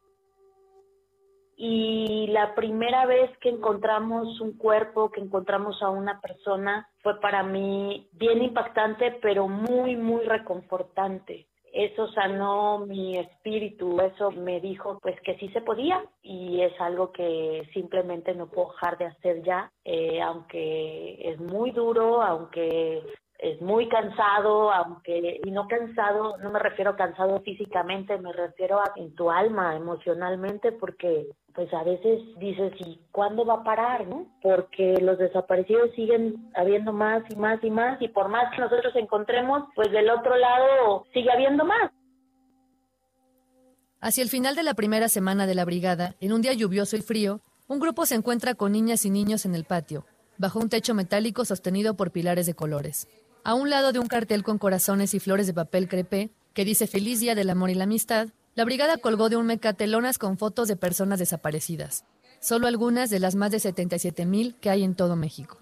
[1.57, 7.43] Y la primera vez que encontramos un cuerpo, que encontramos a una persona, fue para
[7.43, 11.47] mí bien impactante, pero muy, muy reconfortante
[11.77, 17.13] eso sanó mi espíritu, eso me dijo pues que sí se podía y es algo
[17.13, 23.03] que simplemente no puedo dejar de hacer ya, eh, aunque es muy duro, aunque
[23.39, 28.93] es muy cansado, aunque, y no cansado, no me refiero cansado físicamente, me refiero a
[28.97, 34.27] en tu alma, emocionalmente, porque pues a veces dices, ¿y cuándo va a parar, no?
[34.43, 38.95] Porque los desaparecidos siguen habiendo más y más y más, y por más que nosotros
[38.97, 41.91] encontremos, pues del otro lado sigue habiendo más.
[44.01, 47.01] Hacia el final de la primera semana de la brigada, en un día lluvioso y
[47.01, 50.05] frío, un grupo se encuentra con niñas y niños en el patio,
[50.39, 53.09] bajo un techo metálico sostenido por pilares de colores.
[53.47, 56.89] A un lado de un cartel con corazones y flores de papel crepé que dice
[56.89, 60.67] Feliz Día del Amor y la Amistad, la brigada colgó de un mecatelonas con fotos
[60.67, 62.05] de personas desaparecidas,
[62.41, 65.59] solo algunas de las más de 77 mil que hay en todo México.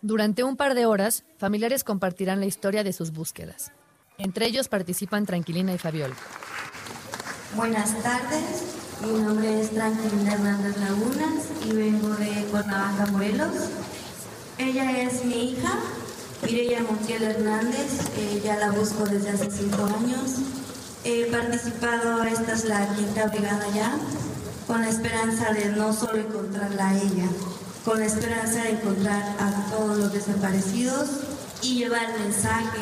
[0.00, 3.72] Durante un par de horas, familiares compartirán la historia de sus búsquedas.
[4.16, 6.14] Entre ellos participan Tranquilina y Fabiola.
[7.56, 13.70] Buenas tardes, mi nombre es Tranquilina Hernández Lagunas y vengo de Cuernavaca, Morelos.
[14.56, 15.80] Ella es mi hija,
[16.44, 20.36] Mireya Montiel Hernández, eh, ya la busco desde hace cinco años.
[21.02, 23.96] He participado, esta es la quinta brigada ya,
[24.66, 27.26] con la esperanza de no solo encontrarla a ella,
[27.84, 31.08] con la esperanza de encontrar a todos los desaparecidos
[31.62, 32.78] y llevar el mensaje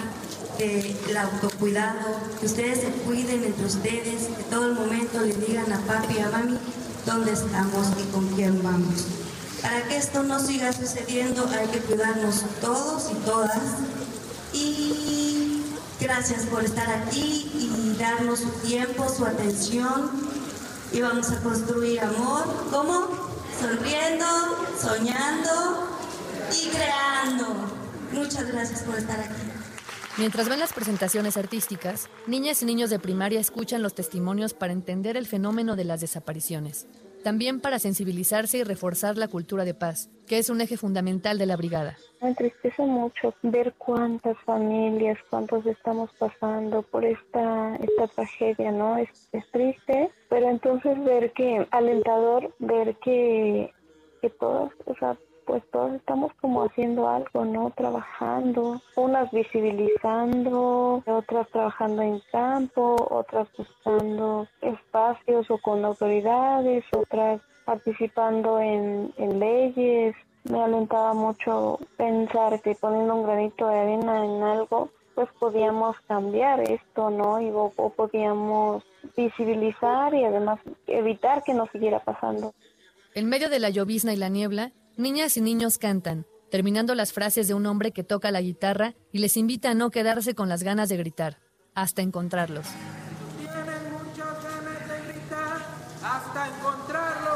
[0.59, 5.79] del autocuidado, que ustedes se cuiden entre ustedes, que todo el momento le digan a
[5.81, 6.59] papi y a mami
[7.07, 9.22] dónde estamos y con quién vamos.
[9.63, 13.61] Para que esto no siga sucediendo hay que cuidarnos todos y todas.
[14.53, 15.63] Y
[16.01, 20.11] gracias por estar aquí y darnos su tiempo, su atención.
[20.93, 22.45] Y vamos a construir amor.
[22.71, 23.07] ¿Cómo?
[23.61, 24.27] Sonriendo,
[24.81, 25.89] soñando
[26.53, 27.47] y creando.
[28.13, 29.43] Muchas gracias por estar aquí.
[30.19, 35.17] Mientras ven las presentaciones artísticas, niñas y niños de primaria escuchan los testimonios para entender
[35.17, 36.87] el fenómeno de las desapariciones
[37.23, 41.47] también para sensibilizarse y reforzar la cultura de paz, que es un eje fundamental de
[41.47, 41.97] la brigada.
[42.21, 48.97] Me entristece mucho ver cuántas familias, cuántos estamos pasando por esta, esta tragedia, ¿no?
[48.97, 53.73] Es, es triste, pero entonces ver que, alentador, ver que,
[54.21, 55.17] que todos, o sea,
[55.53, 57.71] pues todos estamos como haciendo algo, ¿no?
[57.77, 68.61] Trabajando, unas visibilizando, otras trabajando en campo, otras buscando espacios o con autoridades, otras participando
[68.61, 74.89] en, en leyes, me alentaba mucho pensar que poniendo un granito de arena en algo,
[75.15, 77.43] pues podíamos cambiar esto, ¿no?
[77.43, 78.83] Y o, o podíamos
[79.15, 82.55] visibilizar y además evitar que nos siguiera pasando.
[83.15, 87.49] En medio de la llovizna y la niebla, niñas y niños cantan, terminando las frases
[87.49, 90.63] de un hombre que toca la guitarra y les invita a no quedarse con las
[90.63, 91.39] ganas de gritar,
[91.75, 92.67] hasta encontrarlos.
[96.05, 97.33] hasta encontrarlo.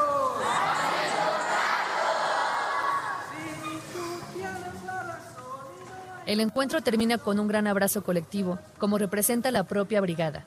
[6.25, 10.45] El encuentro termina con un gran abrazo colectivo, como representa la propia brigada.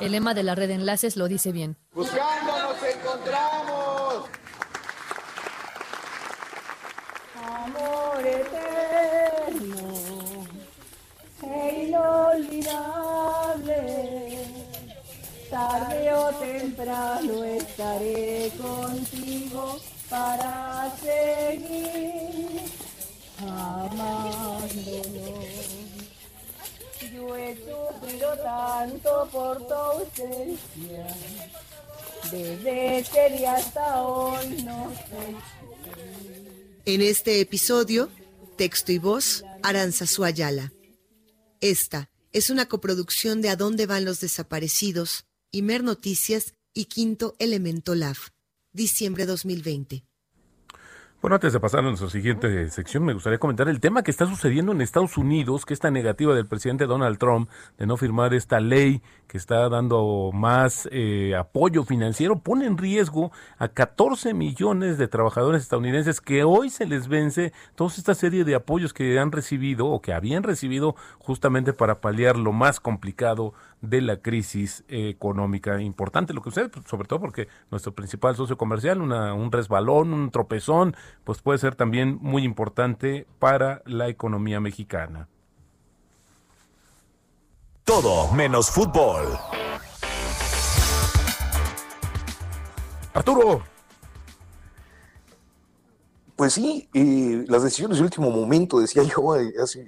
[0.00, 1.76] El lema de la red de enlaces lo dice bien.
[1.92, 2.82] Buscando nos
[16.38, 22.60] temprano estaré contigo para seguir
[23.38, 24.70] amándonos.
[27.12, 31.06] Yo he sufrido tanto por tu ausencia,
[32.30, 35.34] desde ese día hasta hoy no sé.
[36.86, 38.10] En este episodio,
[38.56, 40.72] texto y voz, Aranzazú Ayala.
[41.60, 47.96] Esta es una coproducción de A dónde van los desaparecidos, Imer Noticias y Quinto Elemento
[47.96, 48.16] Lab.
[48.72, 50.04] Diciembre 2020.
[51.20, 54.24] Bueno, antes de pasar a nuestra siguiente sección, me gustaría comentar el tema que está
[54.24, 58.58] sucediendo en Estados Unidos, que esta negativa del presidente Donald Trump de no firmar esta
[58.58, 65.08] ley que está dando más eh, apoyo financiero, pone en riesgo a 14 millones de
[65.08, 69.88] trabajadores estadounidenses que hoy se les vence toda esta serie de apoyos que han recibido
[69.88, 73.52] o que habían recibido justamente para paliar lo más complicado
[73.82, 75.80] de la crisis económica.
[75.80, 80.12] Importante, lo que sucede, pues, sobre todo porque nuestro principal socio comercial, una, un resbalón,
[80.12, 85.28] un tropezón, pues puede ser también muy importante para la economía mexicana.
[87.84, 89.38] Todo menos fútbol.
[93.12, 93.62] Arturo.
[96.36, 99.80] Pues sí, eh, las decisiones de último momento, decía yo, eh, hace,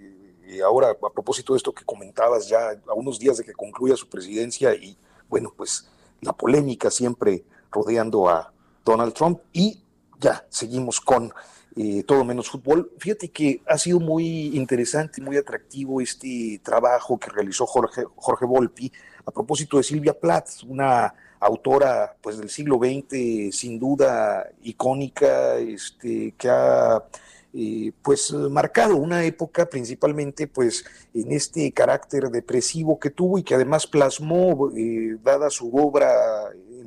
[0.44, 3.96] eh, ahora a propósito de esto que comentabas ya a unos días de que concluya
[3.96, 4.98] su presidencia y
[5.28, 5.88] bueno, pues
[6.20, 8.52] la polémica siempre rodeando a
[8.84, 9.81] Donald Trump y
[10.22, 11.32] ya seguimos con
[11.76, 12.92] eh, todo menos fútbol.
[12.98, 18.92] Fíjate que ha sido muy interesante, muy atractivo este trabajo que realizó Jorge, Jorge Volpi
[19.24, 26.34] a propósito de Silvia Plath, una autora pues del siglo XX sin duda icónica, este,
[26.36, 27.02] que ha
[27.54, 33.54] eh, pues marcado una época principalmente pues en este carácter depresivo que tuvo y que
[33.54, 36.10] además plasmó, eh, dada su obra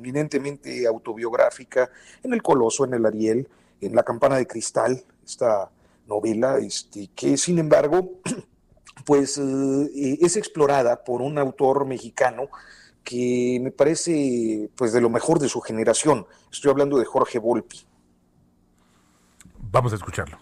[0.06, 1.90] eminentemente autobiográfica,
[2.22, 3.48] en El Coloso, en El Ariel,
[3.80, 5.68] en La Campana de Cristal, esta
[6.06, 8.20] novela, este, que sin embargo,
[9.04, 12.48] pues eh, es explorada por un autor mexicano
[13.02, 16.26] que me parece pues de lo mejor de su generación.
[16.50, 17.84] Estoy hablando de Jorge Volpi.
[19.70, 20.38] Vamos a escucharlo.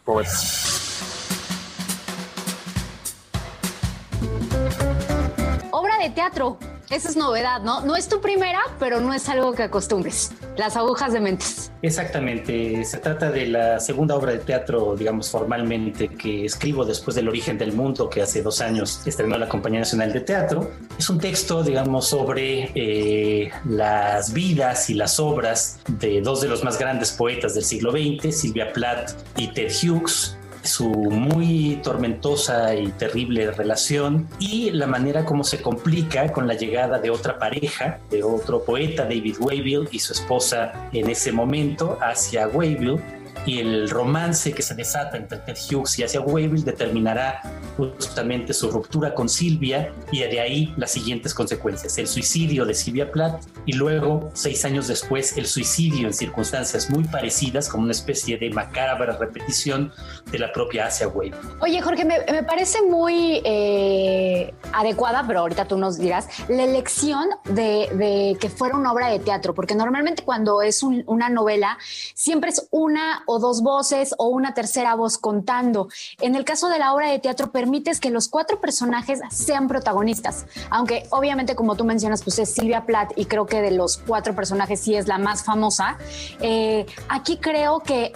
[5.70, 6.58] Obra de teatro.
[6.90, 7.80] Esa es novedad, ¿no?
[7.80, 10.32] No es tu primera, pero no es algo que acostumbres.
[10.56, 11.72] Las agujas de mentes.
[11.82, 12.84] Exactamente.
[12.84, 17.58] Se trata de la segunda obra de teatro, digamos, formalmente, que escribo después del origen
[17.58, 20.70] del mundo, que hace dos años estrenó la Compañía Nacional de Teatro.
[20.98, 26.64] Es un texto, digamos, sobre eh, las vidas y las obras de dos de los
[26.64, 32.88] más grandes poetas del siglo XX, Silvia Plath y Ted Hughes su muy tormentosa y
[32.88, 38.22] terrible relación y la manera como se complica con la llegada de otra pareja, de
[38.22, 44.52] otro poeta, David Wayville, y su esposa en ese momento hacia Wayville y el romance
[44.52, 47.40] que se desata entre Ted Hughes y hacia Wayville determinará
[47.76, 53.10] justamente su ruptura con Silvia y de ahí las siguientes consecuencias, el suicidio de Silvia
[53.10, 58.38] Plath y luego, seis años después, el suicidio en circunstancias muy parecidas como una especie
[58.38, 59.92] de macabra repetición
[60.30, 61.36] de la propia Asia Wayville.
[61.60, 67.28] Oye, Jorge, me, me parece muy eh, adecuada, pero ahorita tú nos dirás, la elección
[67.44, 71.78] de, de, que fuera una obra de teatro, porque normalmente cuando es un, una novela,
[72.14, 75.88] siempre es una o dos voces o una tercera voz contando.
[76.20, 80.46] En el caso de la obra de teatro, permites que los cuatro personajes sean protagonistas,
[80.70, 84.34] aunque obviamente como tú mencionas, pues es Silvia Plath y creo que de los cuatro
[84.34, 85.98] personajes sí es la más famosa.
[86.40, 88.12] Eh, aquí creo que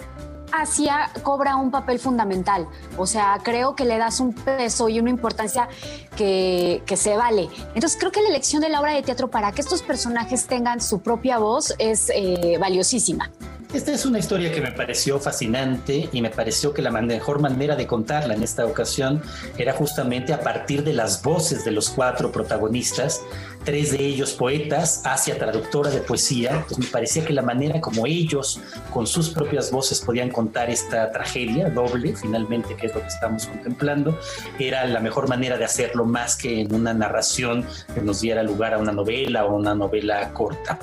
[0.51, 2.67] Asia cobra un papel fundamental.
[2.97, 5.69] O sea, creo que le das un peso y una importancia
[6.15, 7.49] que, que, se vale.
[7.75, 10.81] Entonces, creo que la elección de la obra de teatro para que estos personajes tengan
[10.81, 13.31] su propia voz es eh, valiosísima.
[13.71, 17.75] Esta es una historia que me pareció fascinante y me pareció que la mejor manera
[17.75, 19.21] de contarla en esta ocasión
[19.59, 23.21] era justamente a partir de las voces de los cuatro protagonistas,
[23.63, 28.05] tres de ellos poetas, Asia traductora de poesía, pues me parecía que la manera como
[28.05, 28.59] ellos
[28.91, 33.45] con sus propias voces podían contar esta tragedia doble, finalmente, que es lo que estamos
[33.45, 34.17] contemplando,
[34.57, 38.73] era la mejor manera de hacerlo más que en una narración que nos diera lugar
[38.73, 40.79] a una novela o una novela corta.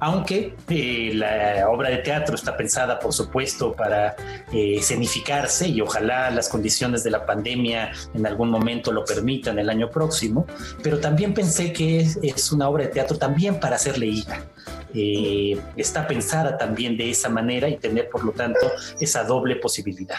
[0.00, 4.16] Aunque eh, la obra de teatro está pensada, por supuesto, para
[4.52, 9.68] eh, escenificarse y ojalá las condiciones de la pandemia en algún momento lo permitan el
[9.68, 10.46] año próximo,
[10.82, 14.44] pero también pensé que es, una obra de teatro también para ser leída.
[14.94, 18.60] Eh, está pensada también de esa manera y tener, por lo tanto,
[18.98, 20.18] esa doble posibilidad.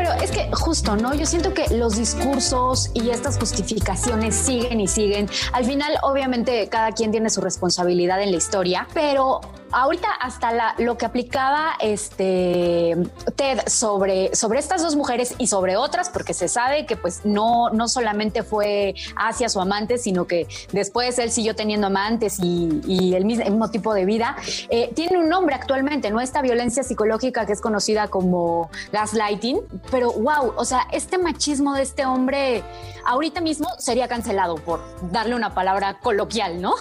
[0.00, 1.12] Pero es que justo, ¿no?
[1.12, 5.28] Yo siento que los discursos y estas justificaciones siguen y siguen.
[5.52, 9.42] Al final, obviamente, cada quien tiene su responsabilidad en la historia, pero
[9.72, 12.96] ahorita hasta lo que aplicaba este
[13.36, 17.70] Ted sobre, sobre estas dos mujeres y sobre otras, porque se sabe que pues no,
[17.70, 23.24] no solamente fue hacia su amante, sino que después él siguió teniendo amantes y, el,
[23.24, 24.36] mismo, tipo de vida,
[24.70, 26.20] eh, tiene un nombre actualmente, ¿no?
[26.20, 29.60] Esta violencia psicológica que es conocida como gaslighting,
[29.90, 32.62] pero wow, o sea, este machismo de este hombre
[33.06, 34.80] ahorita mismo sería cancelado por
[35.10, 36.74] darle una palabra coloquial, ¿no?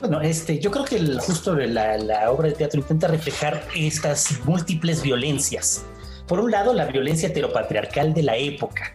[0.00, 4.40] Bueno, este, yo creo que el, justo la, la obra de teatro intenta reflejar estas
[4.44, 5.84] múltiples violencias.
[6.26, 8.92] Por un lado, la violencia heteropatriarcal de la época,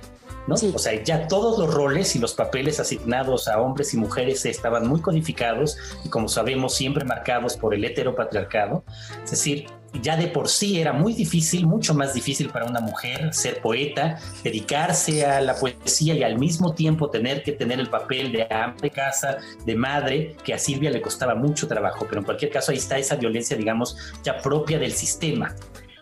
[0.47, 0.55] ¿no?
[0.55, 4.87] O sea, ya todos los roles y los papeles asignados a hombres y mujeres estaban
[4.87, 8.83] muy codificados y como sabemos siempre marcados por el heteropatriarcado.
[9.23, 9.67] Es decir,
[10.01, 14.17] ya de por sí era muy difícil, mucho más difícil para una mujer ser poeta,
[14.43, 18.75] dedicarse a la poesía y al mismo tiempo tener que tener el papel de ama
[18.81, 22.71] de casa, de madre, que a Silvia le costaba mucho trabajo, pero en cualquier caso
[22.71, 25.55] ahí está esa violencia, digamos, ya propia del sistema.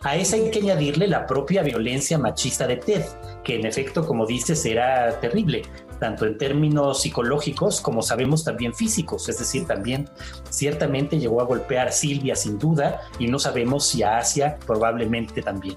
[0.04, 3.04] A esa hay que añadirle la propia violencia machista de Ted,
[3.44, 5.62] que en efecto, como dices, era terrible
[6.02, 10.10] tanto en términos psicológicos como sabemos también físicos, es decir, también
[10.50, 15.42] ciertamente llegó a golpear a Silvia sin duda y no sabemos si a Asia probablemente
[15.42, 15.76] también.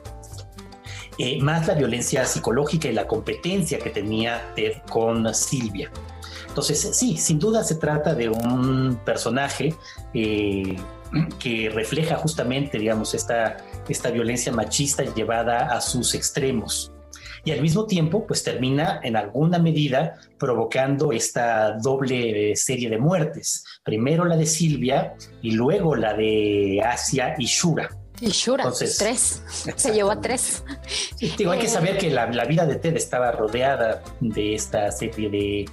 [1.19, 5.91] Eh, más la violencia psicológica y la competencia que tenía Ted con Silvia.
[6.47, 9.75] Entonces, sí, sin duda se trata de un personaje
[10.15, 10.75] eh,
[11.37, 13.57] que refleja justamente, digamos, esta,
[13.87, 16.94] esta violencia machista llevada a sus extremos
[17.45, 22.97] y al mismo tiempo pues termina en alguna medida provocando esta doble eh, serie de
[22.97, 23.63] muertes.
[23.83, 27.89] Primero la de Silvia y luego la de Asia y Shura.
[28.21, 29.43] Y Shura, tres.
[29.75, 30.63] Se llevó a tres.
[31.37, 35.65] digo, hay que saber que la, vida de Ted estaba rodeada de esta serie de,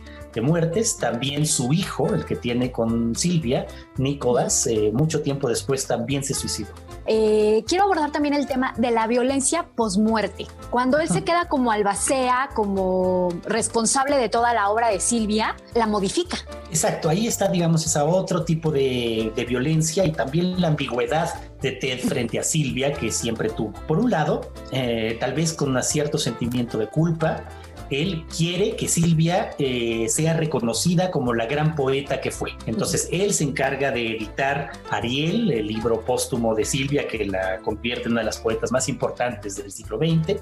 [0.42, 0.96] muertes.
[0.96, 3.66] También su hijo, el que tiene con Silvia,
[3.96, 6.72] Nicolás, eh, mucho tiempo después también se suicidó.
[7.06, 10.46] Eh, quiero abordar también el tema de la violencia posmuerte.
[10.70, 15.86] Cuando él se queda como albacea, como responsable de toda la obra de Silvia, la
[15.86, 16.38] modifica.
[16.70, 21.98] Exacto, ahí está, digamos, esa otro tipo de, violencia y también la ambigüedad de Ted
[21.98, 23.72] frente a Silvia que siempre tuvo.
[23.86, 27.44] Por un lado, eh, tal vez con un cierto sentimiento de culpa,
[27.92, 32.52] él quiere que Silvia eh, sea reconocida como la gran poeta que fue.
[32.66, 38.06] Entonces, él se encarga de editar Ariel, el libro póstumo de Silvia, que la convierte
[38.06, 40.40] en una de las poetas más importantes del siglo XX.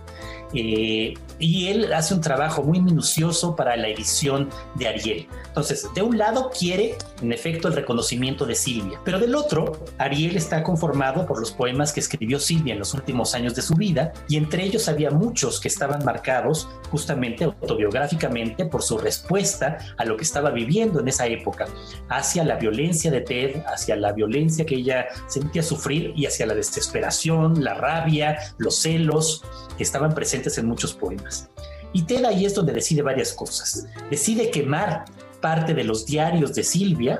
[0.54, 5.26] Eh, y él hace un trabajo muy minucioso para la edición de Ariel.
[5.48, 10.36] Entonces, de un lado quiere, en efecto, el reconocimiento de Silvia, pero del otro, Ariel
[10.36, 14.12] está conformado por los poemas que escribió Silvia en los últimos años de su vida,
[14.28, 20.16] y entre ellos había muchos que estaban marcados justamente autobiográficamente por su respuesta a lo
[20.16, 21.66] que estaba viviendo en esa época,
[22.08, 26.54] hacia la violencia de Ted, hacia la violencia que ella sentía sufrir y hacia la
[26.54, 29.44] desesperación, la rabia, los celos
[29.76, 31.50] que estaban presentes en muchos poemas.
[31.92, 33.86] Y Ted ahí es donde decide varias cosas.
[34.10, 35.04] Decide quemar
[35.40, 37.18] parte de los diarios de Silvia,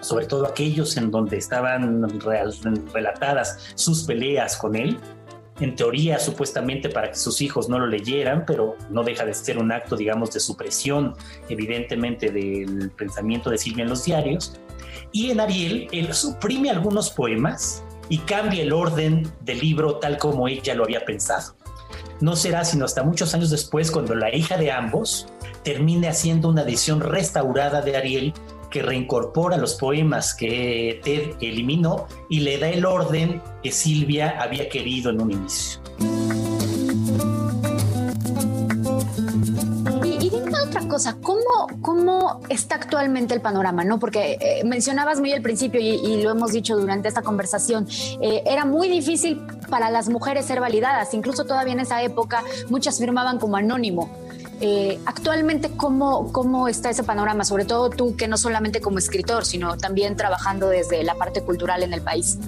[0.00, 2.08] sobre todo aquellos en donde estaban
[2.92, 4.98] relatadas sus peleas con él,
[5.60, 9.58] en teoría supuestamente para que sus hijos no lo leyeran, pero no deja de ser
[9.58, 11.14] un acto, digamos, de supresión,
[11.48, 14.58] evidentemente, del pensamiento de Silvia en los diarios.
[15.12, 20.48] Y en Ariel, él suprime algunos poemas y cambia el orden del libro tal como
[20.48, 21.54] ella lo había pensado.
[22.20, 25.26] No será sino hasta muchos años después cuando la hija de ambos
[25.62, 28.34] termine haciendo una edición restaurada de Ariel
[28.70, 34.68] que reincorpora los poemas que Ted eliminó y le da el orden que Silvia había
[34.68, 35.80] querido en un inicio.
[40.04, 41.42] Y, dime otra cosa, ¿cómo,
[41.82, 43.84] cómo está actualmente el panorama?
[43.84, 43.98] ¿no?
[43.98, 47.86] Porque eh, mencionabas muy al principio y, lo hemos dicho durante esta conversación,
[48.20, 52.98] eh, era muy difícil para las mujeres ser validadas, incluso todavía en esa época muchas
[52.98, 54.10] firmaban como anónimo.
[54.60, 57.44] Eh, actualmente, ¿cómo, ¿cómo está ese panorama?
[57.44, 61.82] Sobre todo tú, que no solamente como escritor, sino también trabajando desde la parte cultural
[61.82, 62.38] en el país.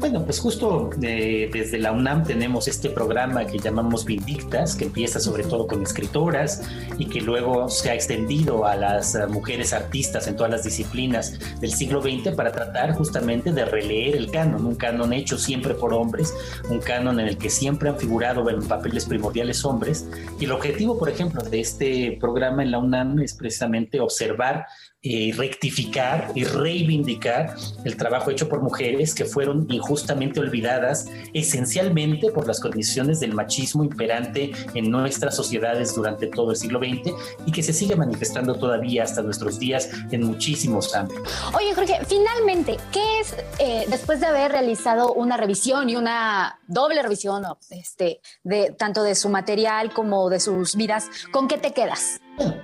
[0.00, 5.20] Bueno, pues justo eh, desde la UNAM tenemos este programa que llamamos Vindictas, que empieza
[5.20, 6.62] sobre todo con escritoras
[6.96, 11.38] y que luego se ha extendido a las eh, mujeres artistas en todas las disciplinas
[11.60, 15.92] del siglo XX para tratar justamente de releer el canon, un canon hecho siempre por
[15.92, 16.34] hombres,
[16.70, 20.08] un canon en el que siempre han figurado en papeles primordiales hombres.
[20.40, 24.64] Y el objetivo, por ejemplo, de este programa en la UNAM es precisamente observar
[25.02, 32.46] y rectificar y reivindicar el trabajo hecho por mujeres que fueron injustamente olvidadas esencialmente por
[32.46, 37.12] las condiciones del machismo imperante en nuestras sociedades durante todo el siglo XX
[37.46, 41.32] y que se sigue manifestando todavía hasta nuestros días en muchísimos ámbitos.
[41.54, 47.02] Oye Jorge, finalmente, ¿qué es eh, después de haber realizado una revisión y una doble
[47.02, 52.20] revisión este, de tanto de su material como de sus vidas, con qué te quedas?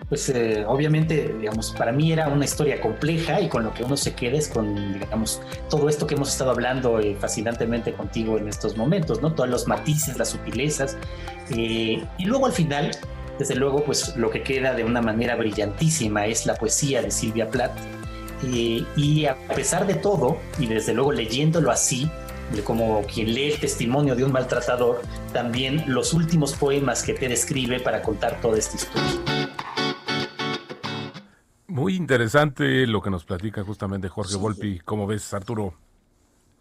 [0.08, 3.96] Pues eh, obviamente, digamos, para mí era una historia compleja y con lo que uno
[3.96, 8.48] se queda es con, digamos, todo esto que hemos estado hablando eh, fascinantemente contigo en
[8.48, 9.32] estos momentos, ¿no?
[9.32, 10.96] Todos los matices, las sutilezas.
[11.50, 12.90] Eh, y luego al final,
[13.38, 17.50] desde luego, pues lo que queda de una manera brillantísima es la poesía de Silvia
[17.50, 17.76] Plath.
[18.96, 22.08] y a pesar de todo, y desde luego leyéndolo así,
[22.64, 25.02] como quien lee el testimonio de un maltratador,
[25.32, 29.35] también los últimos poemas que te describe para contar toda esta historia.
[31.86, 34.80] Muy interesante lo que nos platica justamente Jorge Volpi.
[34.80, 35.72] ¿Cómo ves, Arturo?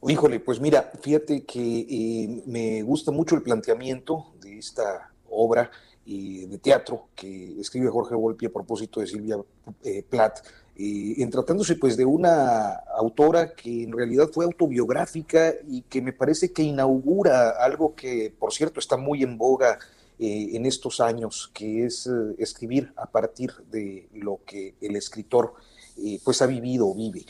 [0.07, 5.71] Híjole, pues mira, fíjate que eh, me gusta mucho el planteamiento de esta obra
[6.05, 9.37] eh, de teatro que escribe Jorge Volpi a propósito de Silvia
[9.83, 10.45] eh, Plath,
[10.75, 16.53] en tratándose pues de una autora que en realidad fue autobiográfica y que me parece
[16.53, 19.79] que inaugura algo que, por cierto, está muy en boga
[20.17, 25.55] eh, en estos años, que es eh, escribir a partir de lo que el escritor
[25.97, 27.25] eh, pues ha vivido o vive.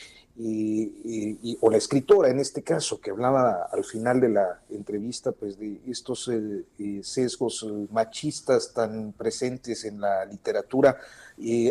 [1.60, 5.80] o la escritora en este caso, que hablaba al final de la entrevista pues de
[5.88, 6.30] estos
[7.02, 10.96] sesgos machistas tan presentes en la literatura.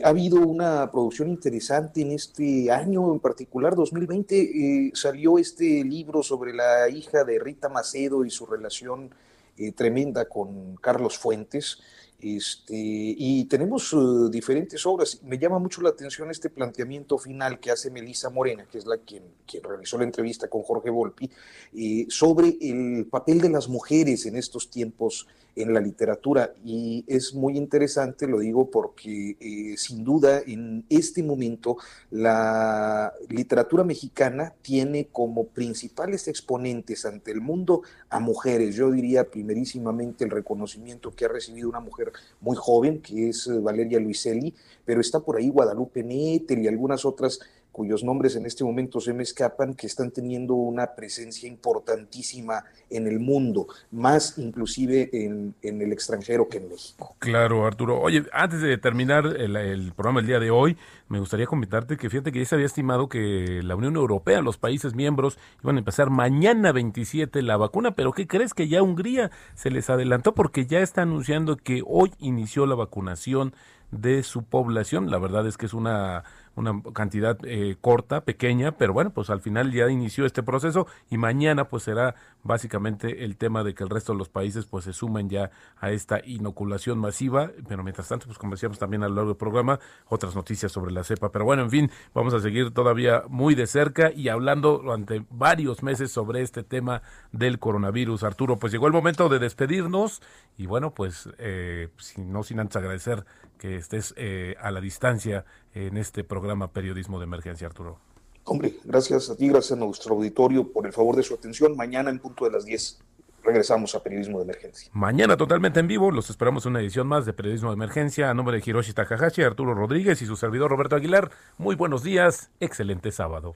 [0.03, 6.53] ha habido una producción interesante en este año, en particular 2020, salió este libro sobre
[6.53, 9.11] la hija de Rita Macedo y su relación
[9.57, 11.79] eh, tremenda con Carlos Fuentes.
[12.19, 15.21] Este, y tenemos uh, diferentes obras.
[15.23, 18.97] Me llama mucho la atención este planteamiento final que hace Melisa Morena, que es la
[18.97, 21.29] quien, quien realizó la entrevista con Jorge Volpi,
[21.73, 27.33] eh, sobre el papel de las mujeres en estos tiempos en la literatura y es
[27.33, 31.77] muy interesante, lo digo porque eh, sin duda en este momento
[32.11, 38.75] la literatura mexicana tiene como principales exponentes ante el mundo a mujeres.
[38.75, 43.59] Yo diría primerísimamente el reconocimiento que ha recibido una mujer muy joven, que es eh,
[43.59, 44.53] Valeria Luiselli,
[44.83, 47.39] pero está por ahí Guadalupe Nettel y algunas otras
[47.75, 53.05] cuyos nombres en este momento se me escapan, que están teniendo una presencia importantísima en
[53.05, 57.17] el mundo, más inclusive en, el extranjero que en México.
[57.19, 57.99] Claro, Arturo.
[57.99, 60.77] Oye, antes de terminar el, programa el día de hoy,
[61.09, 64.57] me gustaría comentarte que fíjate que ya se había estimado que la Unión Europea, los
[64.57, 69.31] países miembros, iban a empezar mañana 27 la vacuna, pero ¿qué crees que ya Hungría
[69.53, 73.53] se les adelantó porque ya está anunciando que hoy inició la vacunación
[73.91, 75.11] de su población?
[75.11, 76.23] La verdad es que es una
[76.55, 81.17] una cantidad eh, corta, pequeña, pero bueno, pues al final ya inició este proceso y
[81.17, 84.93] mañana pues será básicamente el tema de que el resto de los países pues se
[84.93, 89.15] sumen ya a esta inoculación masiva, pero mientras tanto pues como decíamos también a lo
[89.15, 92.71] largo del programa otras noticias sobre la cepa, pero bueno, en fin, vamos a seguir
[92.71, 97.01] todavía muy de cerca y hablando durante varios meses sobre este tema
[97.31, 98.23] del coronavirus.
[98.23, 100.21] Arturo, pues llegó el momento de despedirnos
[100.57, 103.25] y bueno, pues eh, si no sin antes agradecer
[103.57, 105.45] que estés eh, a la distancia
[105.75, 107.99] en este programa Periodismo de Emergencia, Arturo.
[108.45, 111.75] Hombre, gracias a ti, gracias a nuestro auditorio por el favor de su atención.
[111.75, 112.99] Mañana en punto de las 10
[113.43, 114.89] regresamos a Periodismo de Emergencia.
[114.93, 118.33] Mañana totalmente en vivo, los esperamos en una edición más de Periodismo de Emergencia a
[118.33, 121.31] nombre de Hiroshi Takahashi, Arturo Rodríguez y su servidor Roberto Aguilar.
[121.57, 123.55] Muy buenos días, excelente sábado.